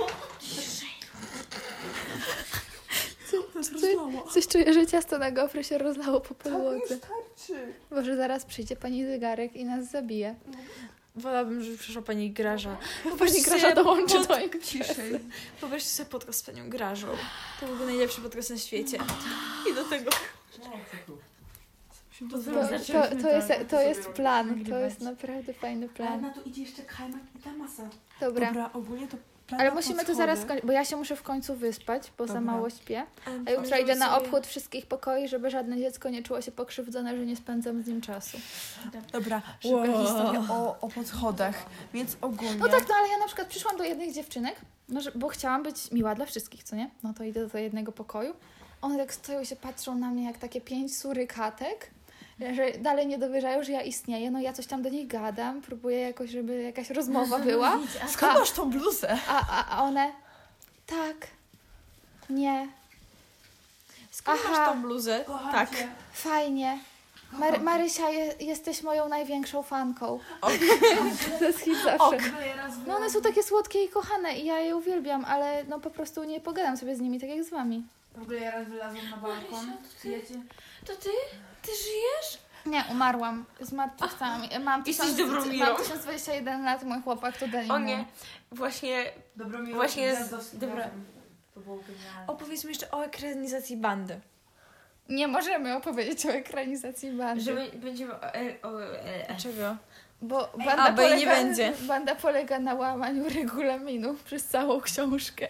[3.31, 3.65] Coś,
[4.33, 6.97] coś czuję, że ciasto na gofry się rozlało po podłodze.
[6.97, 7.73] starczy.
[7.91, 10.35] Może zaraz przyjdzie pani zegarek i nas zabije.
[11.15, 12.77] Wolałabym, żeby przyszła pani Graża.
[13.19, 14.65] Pani Grasza dołączy do imprezy.
[14.65, 15.19] Ciszej.
[15.61, 17.07] Wyobraźcie sobie podcast z panią Grażą.
[17.59, 18.97] To byłby najlepszy podcast na świecie.
[19.71, 20.11] I do tego...
[22.19, 26.21] To, to, to, jest, to jest plan, to jest naprawdę fajny Ale plan.
[26.21, 27.89] na to idzie jeszcze kajmak i ta masa.
[28.19, 29.17] Dobra, Dobra, ogólnie to
[29.51, 32.51] ale musimy to zaraz skończyć, bo ja się muszę w końcu wyspać, bo za Dobra.
[32.51, 33.03] mało śpię.
[33.47, 37.25] A jutro idę na obchód wszystkich pokoi, żeby żadne dziecko nie czuło się pokrzywdzone, że
[37.25, 38.37] nie spędzam z nim czasu.
[39.11, 40.05] Dobra, szybka Wow.
[40.05, 41.65] historia o, o podchodach.
[41.93, 42.55] Więc ogólnie...
[42.55, 44.55] No tak, no ale ja na przykład przyszłam do jednych dziewczynek,
[44.89, 46.89] no, że- bo chciałam być miła dla wszystkich, co nie?
[47.03, 48.33] No to idę do jednego pokoju.
[48.81, 51.89] one tak stoją i się patrzą na mnie jak takie pięć surykatek,
[52.39, 54.31] że dalej nie dowierzają, że ja istnieję.
[54.31, 57.79] No ja coś tam do nich gadam, próbuję jakoś, żeby jakaś rozmowa była.
[58.13, 59.17] Skąd masz tą bluzę?
[59.27, 60.11] A, a, a one,
[60.87, 61.27] tak,
[62.29, 62.67] nie,
[64.15, 64.51] Skąd Aha.
[64.51, 65.25] masz tą bluzę?
[65.51, 65.69] Tak.
[66.13, 66.79] fajnie.
[67.31, 70.19] Mar- Marysia, je, jesteś moją największą fanką.
[71.39, 72.17] to jest hit zawsze.
[72.87, 76.23] No one są takie słodkie i kochane i ja je uwielbiam, ale no po prostu
[76.23, 77.83] nie pogadam sobie z nimi tak jak z wami.
[78.15, 79.71] W ogóle ja raz wylazłam na balkon.
[80.03, 80.41] Ja cię...
[80.85, 81.09] To ty?
[81.65, 82.39] Ty żyjesz?
[82.65, 83.45] Nie, umarłam.
[83.61, 84.41] Zmartwychwstałam.
[84.63, 85.65] Mam Jesteś tysiąc- dobrą Mirą.
[85.65, 87.85] Mam 1021 lat, mój chłopak to dali O mu.
[87.85, 88.05] nie,
[88.51, 90.89] właśnie Dobromiro Właśnie z- dobra.
[91.53, 92.27] To było genialne.
[92.27, 94.19] opowiedz mi jeszcze o ekranizacji bandy.
[95.09, 97.43] Nie możemy opowiedzieć o ekranizacji bandy.
[97.43, 98.23] Że my będziemy o...
[98.23, 99.75] E, o e, Czego?
[100.21, 101.73] Bo banda, a, bo jej polega, nie będzie.
[101.87, 105.47] banda polega na łamaniu regulaminu przez całą książkę.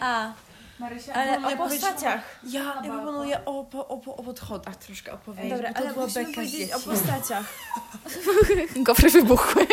[0.00, 0.32] A,
[0.78, 2.20] Marysia, ale o postaciach.
[2.44, 5.50] Ja, proponuję o, po- o, po- o podchodach troszkę opowiedzieć.
[5.52, 6.40] Dobra, ale była beka
[6.76, 7.44] o postaciach.
[8.86, 9.66] Gofry wybuchły.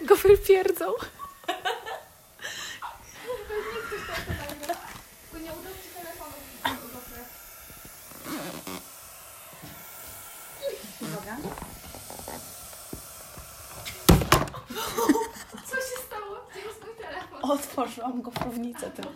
[0.00, 0.84] Gofry pierdzą.
[15.66, 16.36] Co się stało?
[16.50, 16.80] Gdzie jest
[17.48, 19.12] Otworzyłam gofrownicę tylko.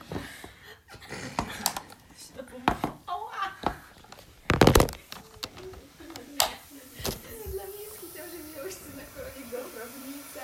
[7.53, 10.41] Dla mnie jest hitem, że miałyście na kolonie gofrownicę.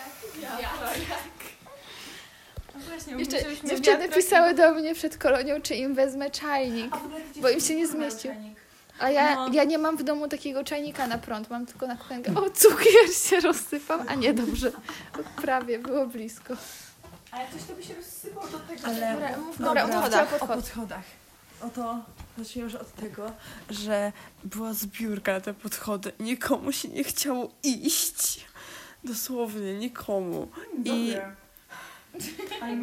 [2.88, 6.94] Właśnie, Jeszcze dziewczyny pisały do mnie przed kolonią, czy im wezmę czajnik.
[7.36, 8.30] bo im się nie zmieścił.
[9.00, 9.48] A ja, No.
[9.52, 12.32] ja nie mam w domu takiego czajnika na prąd, mam tylko na kuchenkę.
[12.36, 14.72] O, cukier się rozsypał, a nie, dobrze.
[15.42, 16.54] Prawie, było blisko.
[17.30, 18.86] Ale coś to by się rozsypało do tego.
[18.86, 20.42] Ale Dobra, mów, dobra, dobra, o podchodach.
[20.42, 21.04] O podchodach.
[21.60, 21.98] Oto
[22.38, 23.32] zacznijmy już od tego,
[23.70, 24.12] że
[24.44, 26.12] była zbiórka na te podchody.
[26.20, 28.46] Nikomu się nie chciało iść.
[29.04, 30.48] Dosłownie nikomu.
[30.84, 31.14] I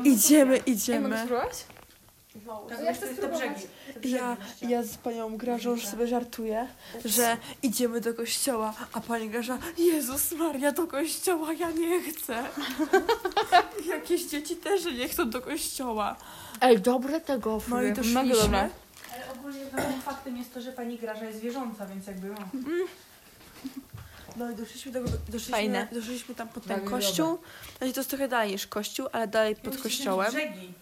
[0.04, 1.28] idziemy, Ej, mogę
[2.36, 2.68] idziemy.
[2.70, 2.86] spróbować?
[2.86, 3.68] Ja chcę spróbować.
[4.04, 6.68] Ja, ja z panią Grażą już sobie żartuję,
[7.06, 12.44] że idziemy do kościoła, a pani Graża, Jezus Maria, do kościoła, ja nie chcę.
[13.96, 16.16] Jakieś dzieci też nie chcą do kościoła.
[16.62, 17.74] Ej, dobre te gofry.
[17.74, 18.70] No i doszliśmy.
[19.14, 22.36] Ale ogólnie ważnym faktem jest to, że pani Graża jest wierząca, więc jakby no.
[24.38, 25.88] No i doszliśmy, do, doszliśmy, Fajne.
[25.92, 27.40] doszliśmy tam pod ten kościół.
[27.78, 30.32] Znaczy to jest trochę dalej niż kościół, ale dalej pod kościołem.
[30.32, 30.74] Brzegi.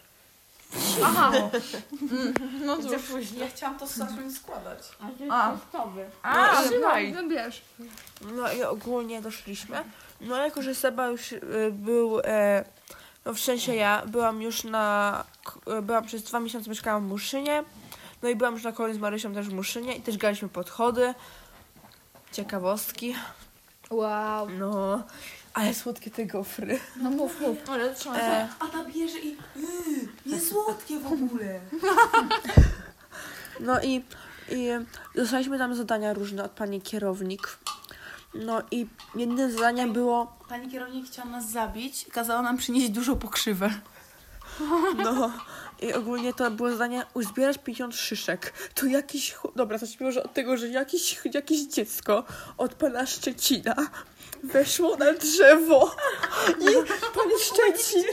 [1.03, 1.31] Aha.
[2.65, 4.79] No cóż, ja chciałam to zacząć składać.
[5.29, 5.51] A,
[6.23, 7.13] A, Trzymaj.
[7.13, 7.61] No bierz.
[8.35, 9.83] No i ogólnie doszliśmy.
[10.21, 12.65] No jako, że Seba już y, był, e,
[13.25, 17.63] no w sensie ja byłam już na, k- byłam przez dwa miesiące mieszkałam w Muszynie.
[18.23, 21.13] No i byłam już na koniec z Marysią też w Muszynie i też graliśmy podchody.
[22.31, 23.15] Ciekawostki.
[23.89, 24.49] Wow.
[24.49, 25.03] No,
[25.53, 26.79] ale słodkie te gofry.
[26.95, 27.57] No mów, mów.
[27.69, 29.29] Ale trzeba E, A ta bierze i...
[29.29, 31.59] Yy, nie słodkie w ogóle.
[33.59, 34.03] No i,
[34.51, 34.67] i
[35.15, 37.57] dostaliśmy tam zadania różne od pani kierownik.
[38.33, 43.69] No i jednym zadaniem było, Pani kierownik chciała nas zabić, kazała nam przynieść dużo pokrzywę.
[45.03, 45.31] no
[45.81, 48.53] i ogólnie to było zadanie uzbierać 50 szyszek.
[48.75, 52.23] To jakiś, dobra, zacznijmy może od tego, że jakiś, jakieś dziecko
[52.57, 53.75] od pana Szczecina
[54.43, 55.95] weszło na drzewo
[56.59, 56.65] i
[57.15, 58.03] pan Szczecin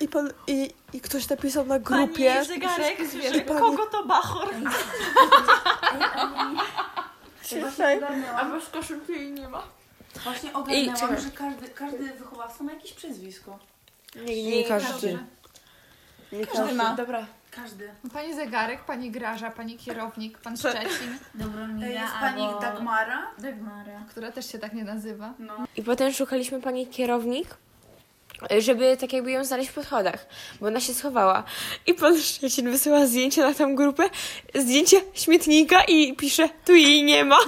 [0.00, 2.98] i pan, i, i ktoś napisał na grupie, zegarek,
[3.36, 4.48] I pani- kogo to bachor?
[7.44, 8.00] Dzisiaj-
[8.36, 9.62] A bez koszulki jej nie ma.
[10.24, 13.58] Właśnie ogarnęłam, że każdy, każdy wychowawca ma jakieś przezwisko.
[14.16, 15.18] nie, nie każdy.
[16.32, 16.74] Nie każdy.
[16.74, 16.94] ma.
[16.94, 17.26] Dobra.
[17.50, 17.88] Każdy.
[18.12, 21.18] Pani zegarek, pani Graża, pani kierownik, pan Szczecin,
[21.78, 23.26] Jest pani Dagmara.
[23.38, 24.04] Dagmara.
[24.10, 25.34] która też się tak nie nazywa.
[25.76, 27.48] I potem szukaliśmy pani kierownik,
[28.58, 30.26] żeby tak jakby ją znaleźć w podchodach,
[30.60, 31.44] bo ona się schowała.
[31.86, 34.10] I pan Szczecin wysyła zdjęcie na tą grupę,
[34.54, 37.38] zdjęcie śmietnika i pisze, tu jej nie ma.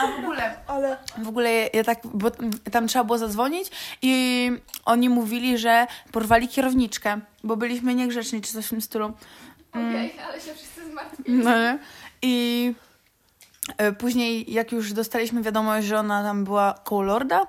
[0.00, 2.30] A w ogóle, Ale w ogóle ja tak, bo
[2.72, 3.70] tam trzeba było zadzwonić
[4.02, 4.50] i
[4.84, 9.12] oni mówili, że porwali kierowniczkę, bo byliśmy niegrzeczni czy coś w tym stylu.
[9.70, 11.32] Okej, ale się wszyscy zmartwili.
[11.32, 11.78] No nie?
[12.22, 12.74] I
[13.78, 17.46] e, później, jak już dostaliśmy wiadomość, że ona tam była koło Lorda,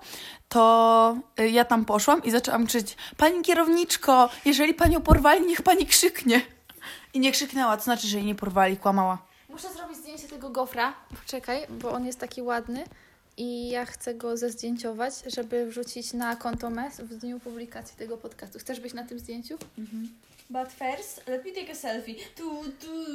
[0.50, 5.86] to e, ja tam poszłam i zaczęłam krzyczeć Pani kierowniczko, jeżeli panią porwali, niech pani
[5.86, 6.42] krzyknie.
[7.14, 9.18] I nie krzyknęła, to znaczy, że jej nie porwali, kłamała.
[9.52, 10.94] Muszę zrobić zdjęcie tego gofra.
[11.22, 12.84] Poczekaj, bo on jest taki ładny.
[13.38, 18.60] i ja chcę go zezdjęciować, żeby wrzucić na konto MES w dniu publikacji tego podcastu.
[18.60, 19.58] Chcesz być na tym zdjęciu?
[20.50, 22.16] But first, let me take a selfie.
[22.36, 23.06] Tu, tu,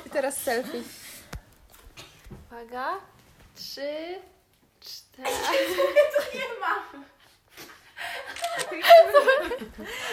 [0.06, 0.82] I teraz selfie.
[2.50, 2.94] Uwaga.
[3.56, 4.18] Trzy,
[4.80, 5.28] cztery.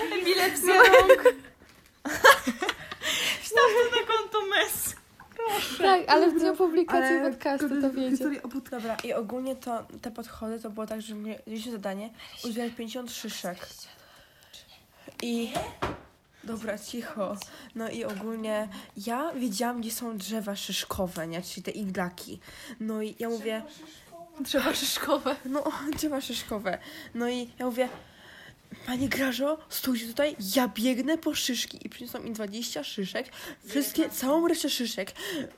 [0.22, 1.24] Epilepsja rąk.
[3.58, 4.96] Wstaw to na konto mes.
[5.78, 8.10] Tak, ale w dniu publikacji Ale podcastu to wiecie.
[8.10, 11.72] Historia o but- Dobra, i ogólnie to te podchody to było tak, że mnie mieliśmy
[11.72, 12.10] zadanie
[12.46, 13.68] uzbierać 50 szyszek.
[15.22, 15.52] I...
[16.44, 17.36] Dobra, cicho.
[17.76, 18.68] No i ogólnie
[18.98, 21.42] ja wiedziałam, gdzie są drzewa szyszkowe, nie?
[21.42, 22.40] Czyli te iglaki.
[22.80, 23.62] No i ja mówię...
[24.40, 25.36] Drzewa szyszkowe.
[25.46, 25.64] No,
[25.98, 26.78] drzewa szyszkowe.
[27.16, 27.90] No i ja mówię...
[28.86, 33.26] Panie Grażo, stójcie tutaj, ja biegnę po szyszki i przyniosłam im 20 szyszek,
[33.66, 35.12] wszystkie, całą resztę szyszek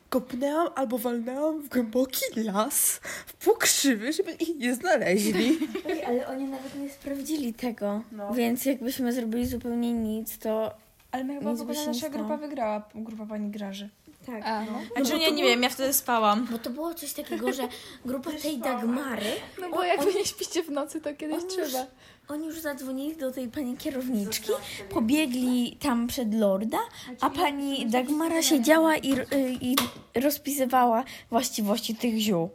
[0.08, 5.58] kopnęłam albo walnęłam w głęboki las, w pokrzywy, żeby ich nie znaleźli.
[5.88, 8.02] Ej, ale oni nawet nie sprawdzili tego.
[8.12, 8.34] No.
[8.34, 10.74] Więc jakbyśmy zrobili zupełnie nic, to
[11.12, 12.14] Ale my chyba Nic w by ogóle się nie nasza stało.
[12.24, 13.88] grupa wygrała, grupa pani Graży.
[14.26, 14.42] tak.
[14.44, 14.80] A, no.
[14.96, 16.46] Znaczy nie, nie wiem, ja wtedy spałam.
[16.50, 17.68] Bo to było coś takiego, że
[18.04, 21.52] grupa tej Dagmary, No bo jak wy nie śpicie w nocy, to kiedyś On już-
[21.68, 21.86] trzeba.
[22.30, 24.52] Oni już zadzwonili do tej pani kierowniczki,
[24.90, 26.78] pobiegli tam przed lorda,
[27.20, 29.26] a pani Dagmara siedziała i, y,
[29.60, 29.76] i
[30.14, 32.50] rozpisywała właściwości tych ziół.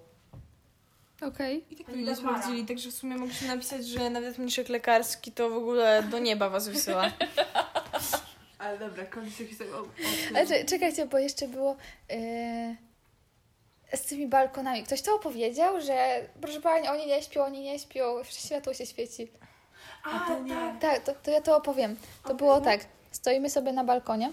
[1.22, 1.66] Okej.
[1.72, 5.54] I tak nie sprawdzili, także w sumie mogliśmy napisać, że nawet mniszek lekarski to w
[5.54, 7.12] ogóle do nieba was wysyła.
[8.60, 9.06] Ale dobra,
[9.48, 9.86] historię o, o
[10.36, 11.76] Ale cze- czekajcie, bo jeszcze było
[12.10, 14.84] yy, z tymi balkonami.
[14.84, 19.28] Ktoś to opowiedział, że proszę pani, oni nie śpią, oni nie śpią, światło się świeci.
[20.04, 20.76] A, to nie.
[20.82, 21.96] Tak, to, to ja to opowiem.
[22.28, 22.80] To było tak,
[23.12, 24.32] stoimy sobie na balkonie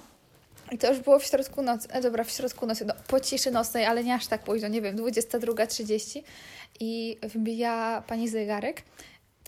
[0.71, 3.51] i to już było w środku nocy, e, dobra, w środku nocy, no, po ciszy
[3.51, 6.23] nocnej, ale nie aż tak późno, nie wiem, 22.30
[6.81, 8.83] i wbija pani zegarek.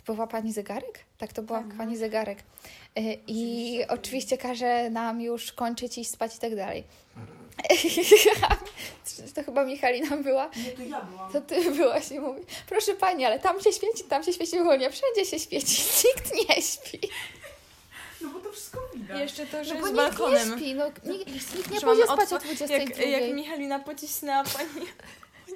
[0.04, 0.98] To była pani zegarek?
[1.18, 2.38] Tak, to była pani zegarek.
[2.96, 6.84] E, I oczywiście każe nam już kończyć i spać i tak dalej.
[9.34, 10.50] to chyba Michalina była.
[10.56, 11.32] Nie, to ja byłam.
[11.32, 14.76] To ty byłaś i mówi, proszę pani, ale tam się świeci, tam się świeci, bo
[14.76, 17.00] nie, wszędzie się świeci, nikt nie śpi.
[18.20, 19.20] No bo to wszystko widać.
[19.20, 20.50] Jeszcze to, że No bo z nikt balkonem.
[20.50, 23.02] nie śpi, no nikt, nikt nie pójdzie spać o otwa- 22.
[23.04, 24.68] Jak, jak Michalina pocisnęła pani,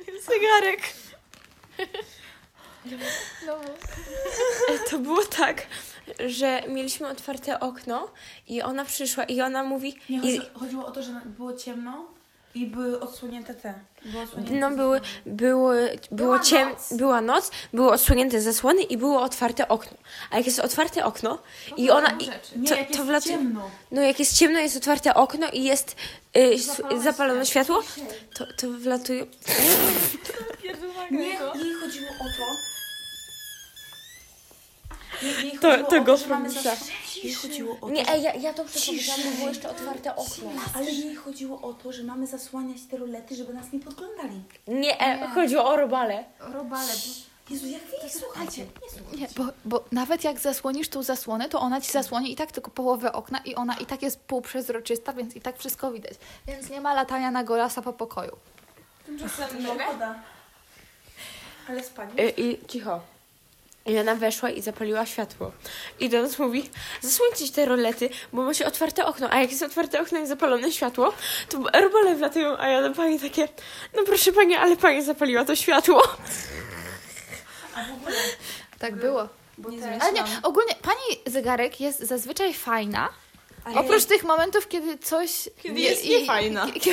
[0.07, 0.81] pani zegarek.
[3.47, 3.61] no,
[4.91, 5.67] To było tak,
[6.27, 8.11] że mieliśmy otwarte okno
[8.49, 9.97] i ona przyszła i ona mówi...
[10.09, 12.05] Nie, i, chodzi, chodziło o to, że było ciemno
[12.55, 13.75] i były odsłonięte te.
[14.05, 19.69] Były odsłonięte no były, były, było ciem, była noc, były odsłonięte zasłony i było otwarte
[19.69, 19.97] okno.
[20.31, 21.39] A jak jest otwarte okno
[21.77, 22.11] i ona...
[22.11, 23.71] I, Nie, to, jak to jest wlatuje- ciemno.
[23.91, 25.97] No jak jest ciemno, jest otwarte okno i jest
[26.37, 26.59] y,
[27.03, 27.83] zapalone światło,
[28.35, 29.27] to, to wlatuje...
[31.11, 32.68] Nie, jej chodziło o to...
[35.23, 36.17] Jej To- chodziło to o
[36.51, 36.91] zas-
[37.25, 40.51] Jej chodziło o to, Nie, ej, ja, ja dobrze powiedziałam, bo było jeszcze otwarte okno.
[40.75, 44.43] ale jej chodziło o to, że mamy zasłaniać te rolety, żeby nas nie podglądali.
[44.69, 46.25] Nie, e, chodziło o robale.
[46.41, 46.93] robale.
[47.51, 48.67] Jezu, jak wy nie słuchajcie.
[49.19, 52.71] Nie, bo, bo nawet jak zasłonisz tą zasłonę, to ona ci zasłoni i tak tylko
[52.71, 56.13] połowę okna i ona i tak jest półprzezroczysta, więc i tak wszystko widać.
[56.47, 58.37] Więc nie ma latania na golasa po pokoju.
[59.07, 59.85] Tymczasem mogę?
[61.69, 62.13] Ale spanie.
[62.25, 63.01] Y, I cicho.
[63.89, 65.53] I ona weszła i zapaliła światło.
[66.01, 66.71] I do nas mówi,
[67.03, 69.31] zasłońcie te rolety, bo ma się otwarte okno.
[69.31, 71.13] A jak jest otwarte okno i zapalone światło,
[71.49, 73.49] to robale wlatują, a ja do pani takie,
[73.97, 76.03] no proszę pani, ale pani zapaliła to światło.
[78.79, 79.29] Tak było.
[79.59, 79.69] Bo
[80.01, 83.09] Ale nie, ogólnie pani zegarek jest zazwyczaj fajna.
[83.75, 85.49] Oprócz tych momentów, kiedy coś.
[85.63, 86.67] Kiedy jest niefajna.
[86.69, 86.93] i- i- i-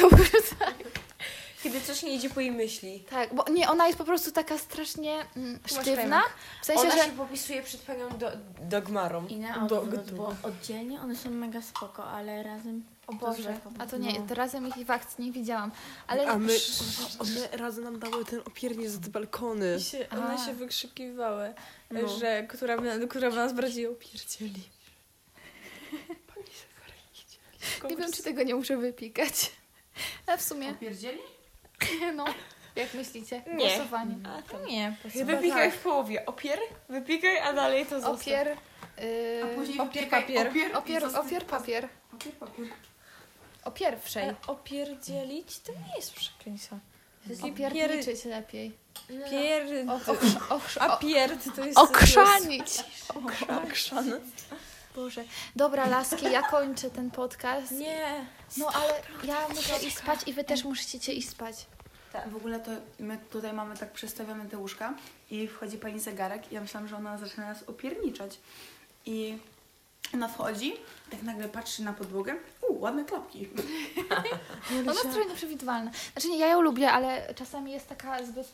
[1.65, 3.03] Kiedy coś nie idzie po jej myśli.
[3.09, 6.21] Tak, bo nie, ona jest po prostu taka strasznie mm, sztywna.
[6.61, 7.03] W sensie, Ona że.
[7.03, 9.27] się popisuje przed panią do, dogmarą.
[9.27, 12.83] I na Do- odwrót, do- bo oddzielnie one są mega spoko, ale razem...
[13.07, 14.25] O Boże, a to nie, No.
[14.27, 15.71] to razem ich w akcji nie widziałam.
[16.07, 16.53] Ale A my,
[17.19, 19.77] one razem nam dały ten opiernie za te balkony.
[19.79, 20.45] I się, one A.
[20.45, 21.53] się wykrzykiwały,
[21.91, 22.07] No.
[22.07, 24.63] że która by, która by nas bardziej opierdzieli.
[27.89, 29.51] nie wiem, czy tego nie muszę wypikać.
[30.27, 31.19] Ale w sumie, Opierdzieli?
[32.15, 32.25] No,
[32.75, 33.43] jak myślicie?
[33.53, 33.55] Nie.
[33.77, 34.15] Głosowanie.
[34.67, 36.25] Nie, Wypikaj w połowie.
[36.25, 36.59] Opier,
[36.89, 38.21] wypikaj, a dalej to zostaw.
[38.21, 38.57] Opier.
[38.97, 40.47] A Yy, później opier, papier.
[40.47, 41.89] opier, opier, opier, papier.
[42.13, 42.67] Opier, papier.
[43.63, 44.23] O pierwszej.
[44.23, 46.77] Ale opierdzielić to nie jest przekleństwo.
[47.41, 48.77] Opierniczyć lepiej.
[49.29, 49.63] Pier...
[49.89, 51.77] O, ochrz- ochrz- A o, pierd to jest...
[51.77, 52.83] okrzanić.
[53.65, 54.11] Okrzan.
[54.95, 55.23] Boże.
[55.55, 57.71] Dobra, laski, ja kończę ten podcast.
[57.71, 58.25] Nie.
[58.57, 58.93] No ale
[59.23, 61.65] ja muszę iść spać i wy też musicie iść spać.
[62.13, 64.93] Ta, w ogóle to my tutaj mamy tak przestawione te łóżka
[65.31, 68.39] i wchodzi pani zegarek i ja myślałam, że ona zaczyna nas opierniczać.
[69.05, 69.37] I
[70.13, 70.73] ona wchodzi,
[71.11, 72.35] tak nagle patrzy na podłogę.
[72.69, 73.47] U, ładne klapki.
[74.79, 75.91] Ona jest trochę nieprzewidywalna.
[76.13, 78.47] Znaczy nie, ja ją lubię, ale czasami jest taka zbyt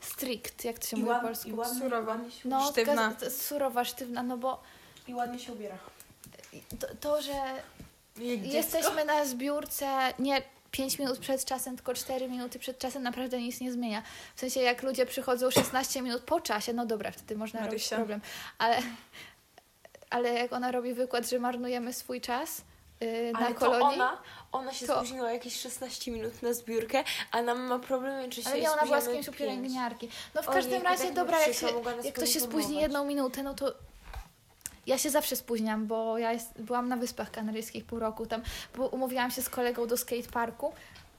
[0.00, 1.56] strict, jak to się mówi po polsku.
[1.56, 2.12] ładnie, Surowa.
[2.12, 3.12] ładnie się, No, Sztywna.
[3.30, 4.62] surowa, sztywna, no bo
[5.08, 5.78] I ładnie się ubiera.
[6.80, 7.32] to, to że
[8.42, 9.86] jesteśmy na zbiórce
[10.18, 14.02] nie 5 minut przed czasem, tylko 4 minuty przed czasem, naprawdę nic nie zmienia.
[14.36, 17.96] W sensie, jak ludzie przychodzą 16 minut po czasie, no dobra, wtedy można robić Marysia.
[17.96, 18.20] problem.
[18.58, 18.78] Ale,
[20.10, 22.62] ale jak ona robi wykład, że marnujemy swój czas
[23.00, 24.18] yy, na Ale to kolonii, ona,
[24.52, 28.50] ona się to- spóźniła jakieś 16 minut na zbiórkę, a nam ma problemy, czy się
[28.50, 30.08] ale nie, ona była z kimś u pielęgniarki.
[30.34, 31.66] No w każdym tak razie, mi dobra, jak, się,
[32.04, 33.74] jak ktoś się spóźni jedną minutę, no to
[34.86, 38.42] ja się zawsze spóźniam, bo ja jest, byłam na Wyspach Kanaryjskich pół roku tam,
[38.76, 40.72] bo umówiłam się z kolegą do skateparku,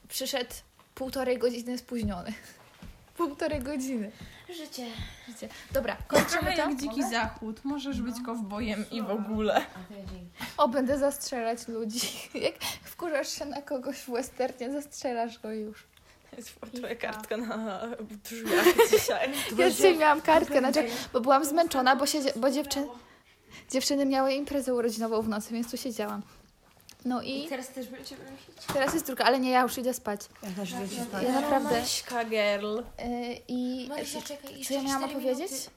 [0.10, 0.54] przyszedł
[0.96, 2.34] półtorej godziny spóźniony.
[3.18, 4.12] półtorej godziny.
[4.50, 4.86] Życie.
[5.28, 5.50] Widzicie?
[5.72, 6.58] Dobra, kończymy to.
[6.58, 7.60] jak dziki zachód.
[7.64, 9.66] Możesz być kowbojem i w ogóle.
[10.58, 12.00] O, będę zastrzelać ludzi.
[12.46, 15.88] Jak wkurzasz się na kogoś w westernie, zastrzelasz go już.
[16.38, 17.82] Jest twoja kartka na
[18.24, 19.30] drzwiach dzisiaj.
[19.58, 22.88] Ja dzisiaj miałam kartkę, znaczy, bo byłam zmęczona, bo, siedzie, bo dziewczyn,
[23.72, 26.22] dziewczyny miały imprezę urodzinową w nocy, więc tu siedziałam.
[27.06, 28.22] No i teraz też będziemy
[28.74, 30.22] teraz jest druga, ale nie, ja już idę spać.
[31.24, 31.80] Ja naprawdę...
[31.80, 32.76] Maśka girl.
[32.78, 32.84] Yy,
[33.48, 35.52] I Marysia, czekaj, co ja miałam cztery opowiedzieć?
[35.52, 35.70] minuty.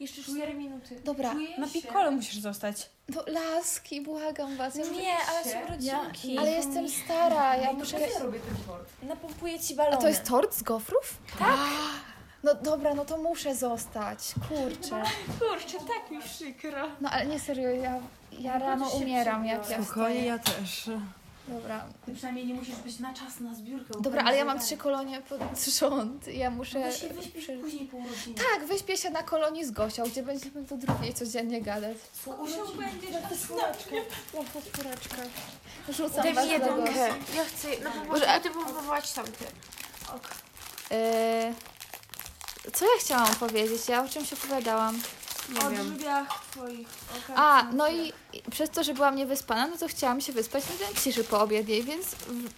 [0.00, 1.00] Jeszcze 4 minuty.
[1.04, 2.90] Dobra, Na piccolo musisz zostać.
[3.08, 4.74] no laski, błagam was.
[4.76, 6.38] Ja Nie, ale są rodzinki.
[6.38, 7.98] ale jestem stara, ja muszę...
[9.02, 9.98] Napompuję ci A balony.
[10.02, 11.18] to jest tort z gofrów?
[11.38, 11.58] Tak.
[12.46, 14.18] No dobra, no to muszę zostać.
[14.48, 15.02] Kurczę.
[15.38, 16.88] Kurczę, tak mi przykro.
[17.00, 17.94] No ale nie serio, ja,
[18.38, 20.24] ja rano umieram jak ja wstaję.
[20.24, 20.90] ja też.
[21.48, 23.94] Dobra, Ty przynajmniej nie musisz być na czas na zbiórkę.
[24.00, 25.40] dobra, ale ja mam trzy kolonie pod
[25.80, 26.28] rząd.
[26.28, 26.80] Ja muszę...
[26.82, 28.36] To się wyśpisz przy- później po urodzinie.
[28.36, 31.96] Tak, wyśpię się na kolonii z Gosią, gdzie będziemy do drugiej codziennie gadać.
[34.34, 35.16] Łatwo czwóreczkę.
[35.88, 37.08] Rzucam Daj was mi do jedynkę.
[37.36, 39.44] Ja chcę, no po Może- prostu ty próbować tamty.
[40.90, 40.96] Yy,
[42.72, 43.88] co ja chciałam powiedzieć?
[43.88, 45.00] Ja o czymś opowiadałam.
[45.64, 46.88] o drzwiach twoich.
[47.36, 48.12] A, no i
[48.50, 51.82] przez to, że byłam niewyspana, no to chciałam się wyspać na dzień ciszy po obiedzie,
[51.82, 52.06] więc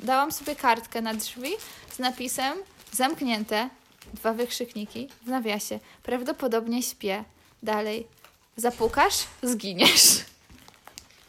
[0.00, 1.52] dałam sobie kartkę na drzwi
[1.92, 2.58] z napisem
[2.92, 3.70] zamknięte,
[4.14, 5.80] dwa wykrzykniki w nawiasie.
[6.02, 7.24] Prawdopodobnie śpię.
[7.62, 8.06] Dalej.
[8.56, 9.24] Zapukasz?
[9.42, 10.24] Zginiesz.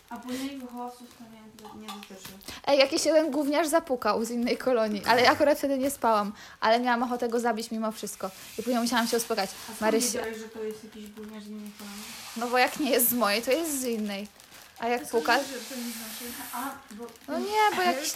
[0.10, 2.30] A później wychowawców to nie, nie dotyczy.
[2.68, 7.04] Ej, jakiś jeden gówniarz zapukał z innej kolonii, ale akurat wtedy nie spałam, ale miałam
[7.04, 8.32] ochotę go zabić mimo wszystko.
[8.58, 9.50] I później musiałam się uspokać.
[9.82, 10.40] Marysia, Marysia.
[10.44, 12.04] że to jest jakiś gówniarz z innej kolonii?
[12.38, 14.28] no bo jak nie jest z mojej, to jest z innej.
[14.80, 15.40] A jak puka?
[16.54, 17.08] A, bo...
[17.28, 18.14] No nie, bo jakiś...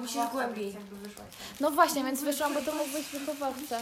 [0.00, 0.76] Musisz głębiej.
[1.02, 1.24] Wyszła.
[1.60, 3.80] No właśnie, więc wyszłam, bo to mógł być wychowawca.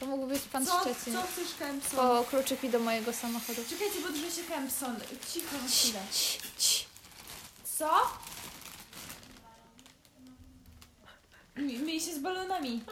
[0.00, 1.14] To mógł być pan Co, Szczecin.
[1.14, 1.96] co chcesz, Kempson?
[1.98, 3.62] Po kluczyki do mojego samochodu.
[3.70, 4.96] Czekajcie, bo drży się Kempson.
[5.32, 6.00] Cicho chwilę.
[7.78, 7.90] Co?
[11.56, 12.84] Myj się z balonami.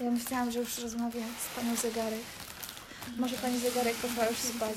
[0.00, 2.20] Ja myślałam, że już rozmawiam z panią Zegarek.
[3.16, 4.76] Może pani Zegarek poszła już spać.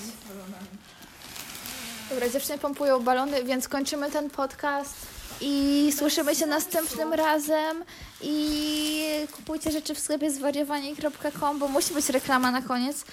[2.09, 4.93] Dobra, dziewczyny pompują balony, więc kończymy ten podcast
[5.41, 7.83] i słyszymy się następnym razem
[8.21, 13.05] i kupujcie rzeczy w sklepie zwariowanie.com, bo musi być reklama na koniec.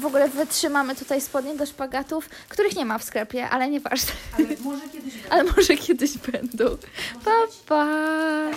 [0.00, 4.12] W ogóle wytrzymamy tutaj spodnie do szpagatów, których nie ma w sklepie, ale nieważne.
[4.38, 6.76] Ale może kiedyś Ale może kiedyś będą.
[7.24, 7.30] Pa,
[7.66, 7.86] pa!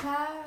[0.04, 0.41] Pa.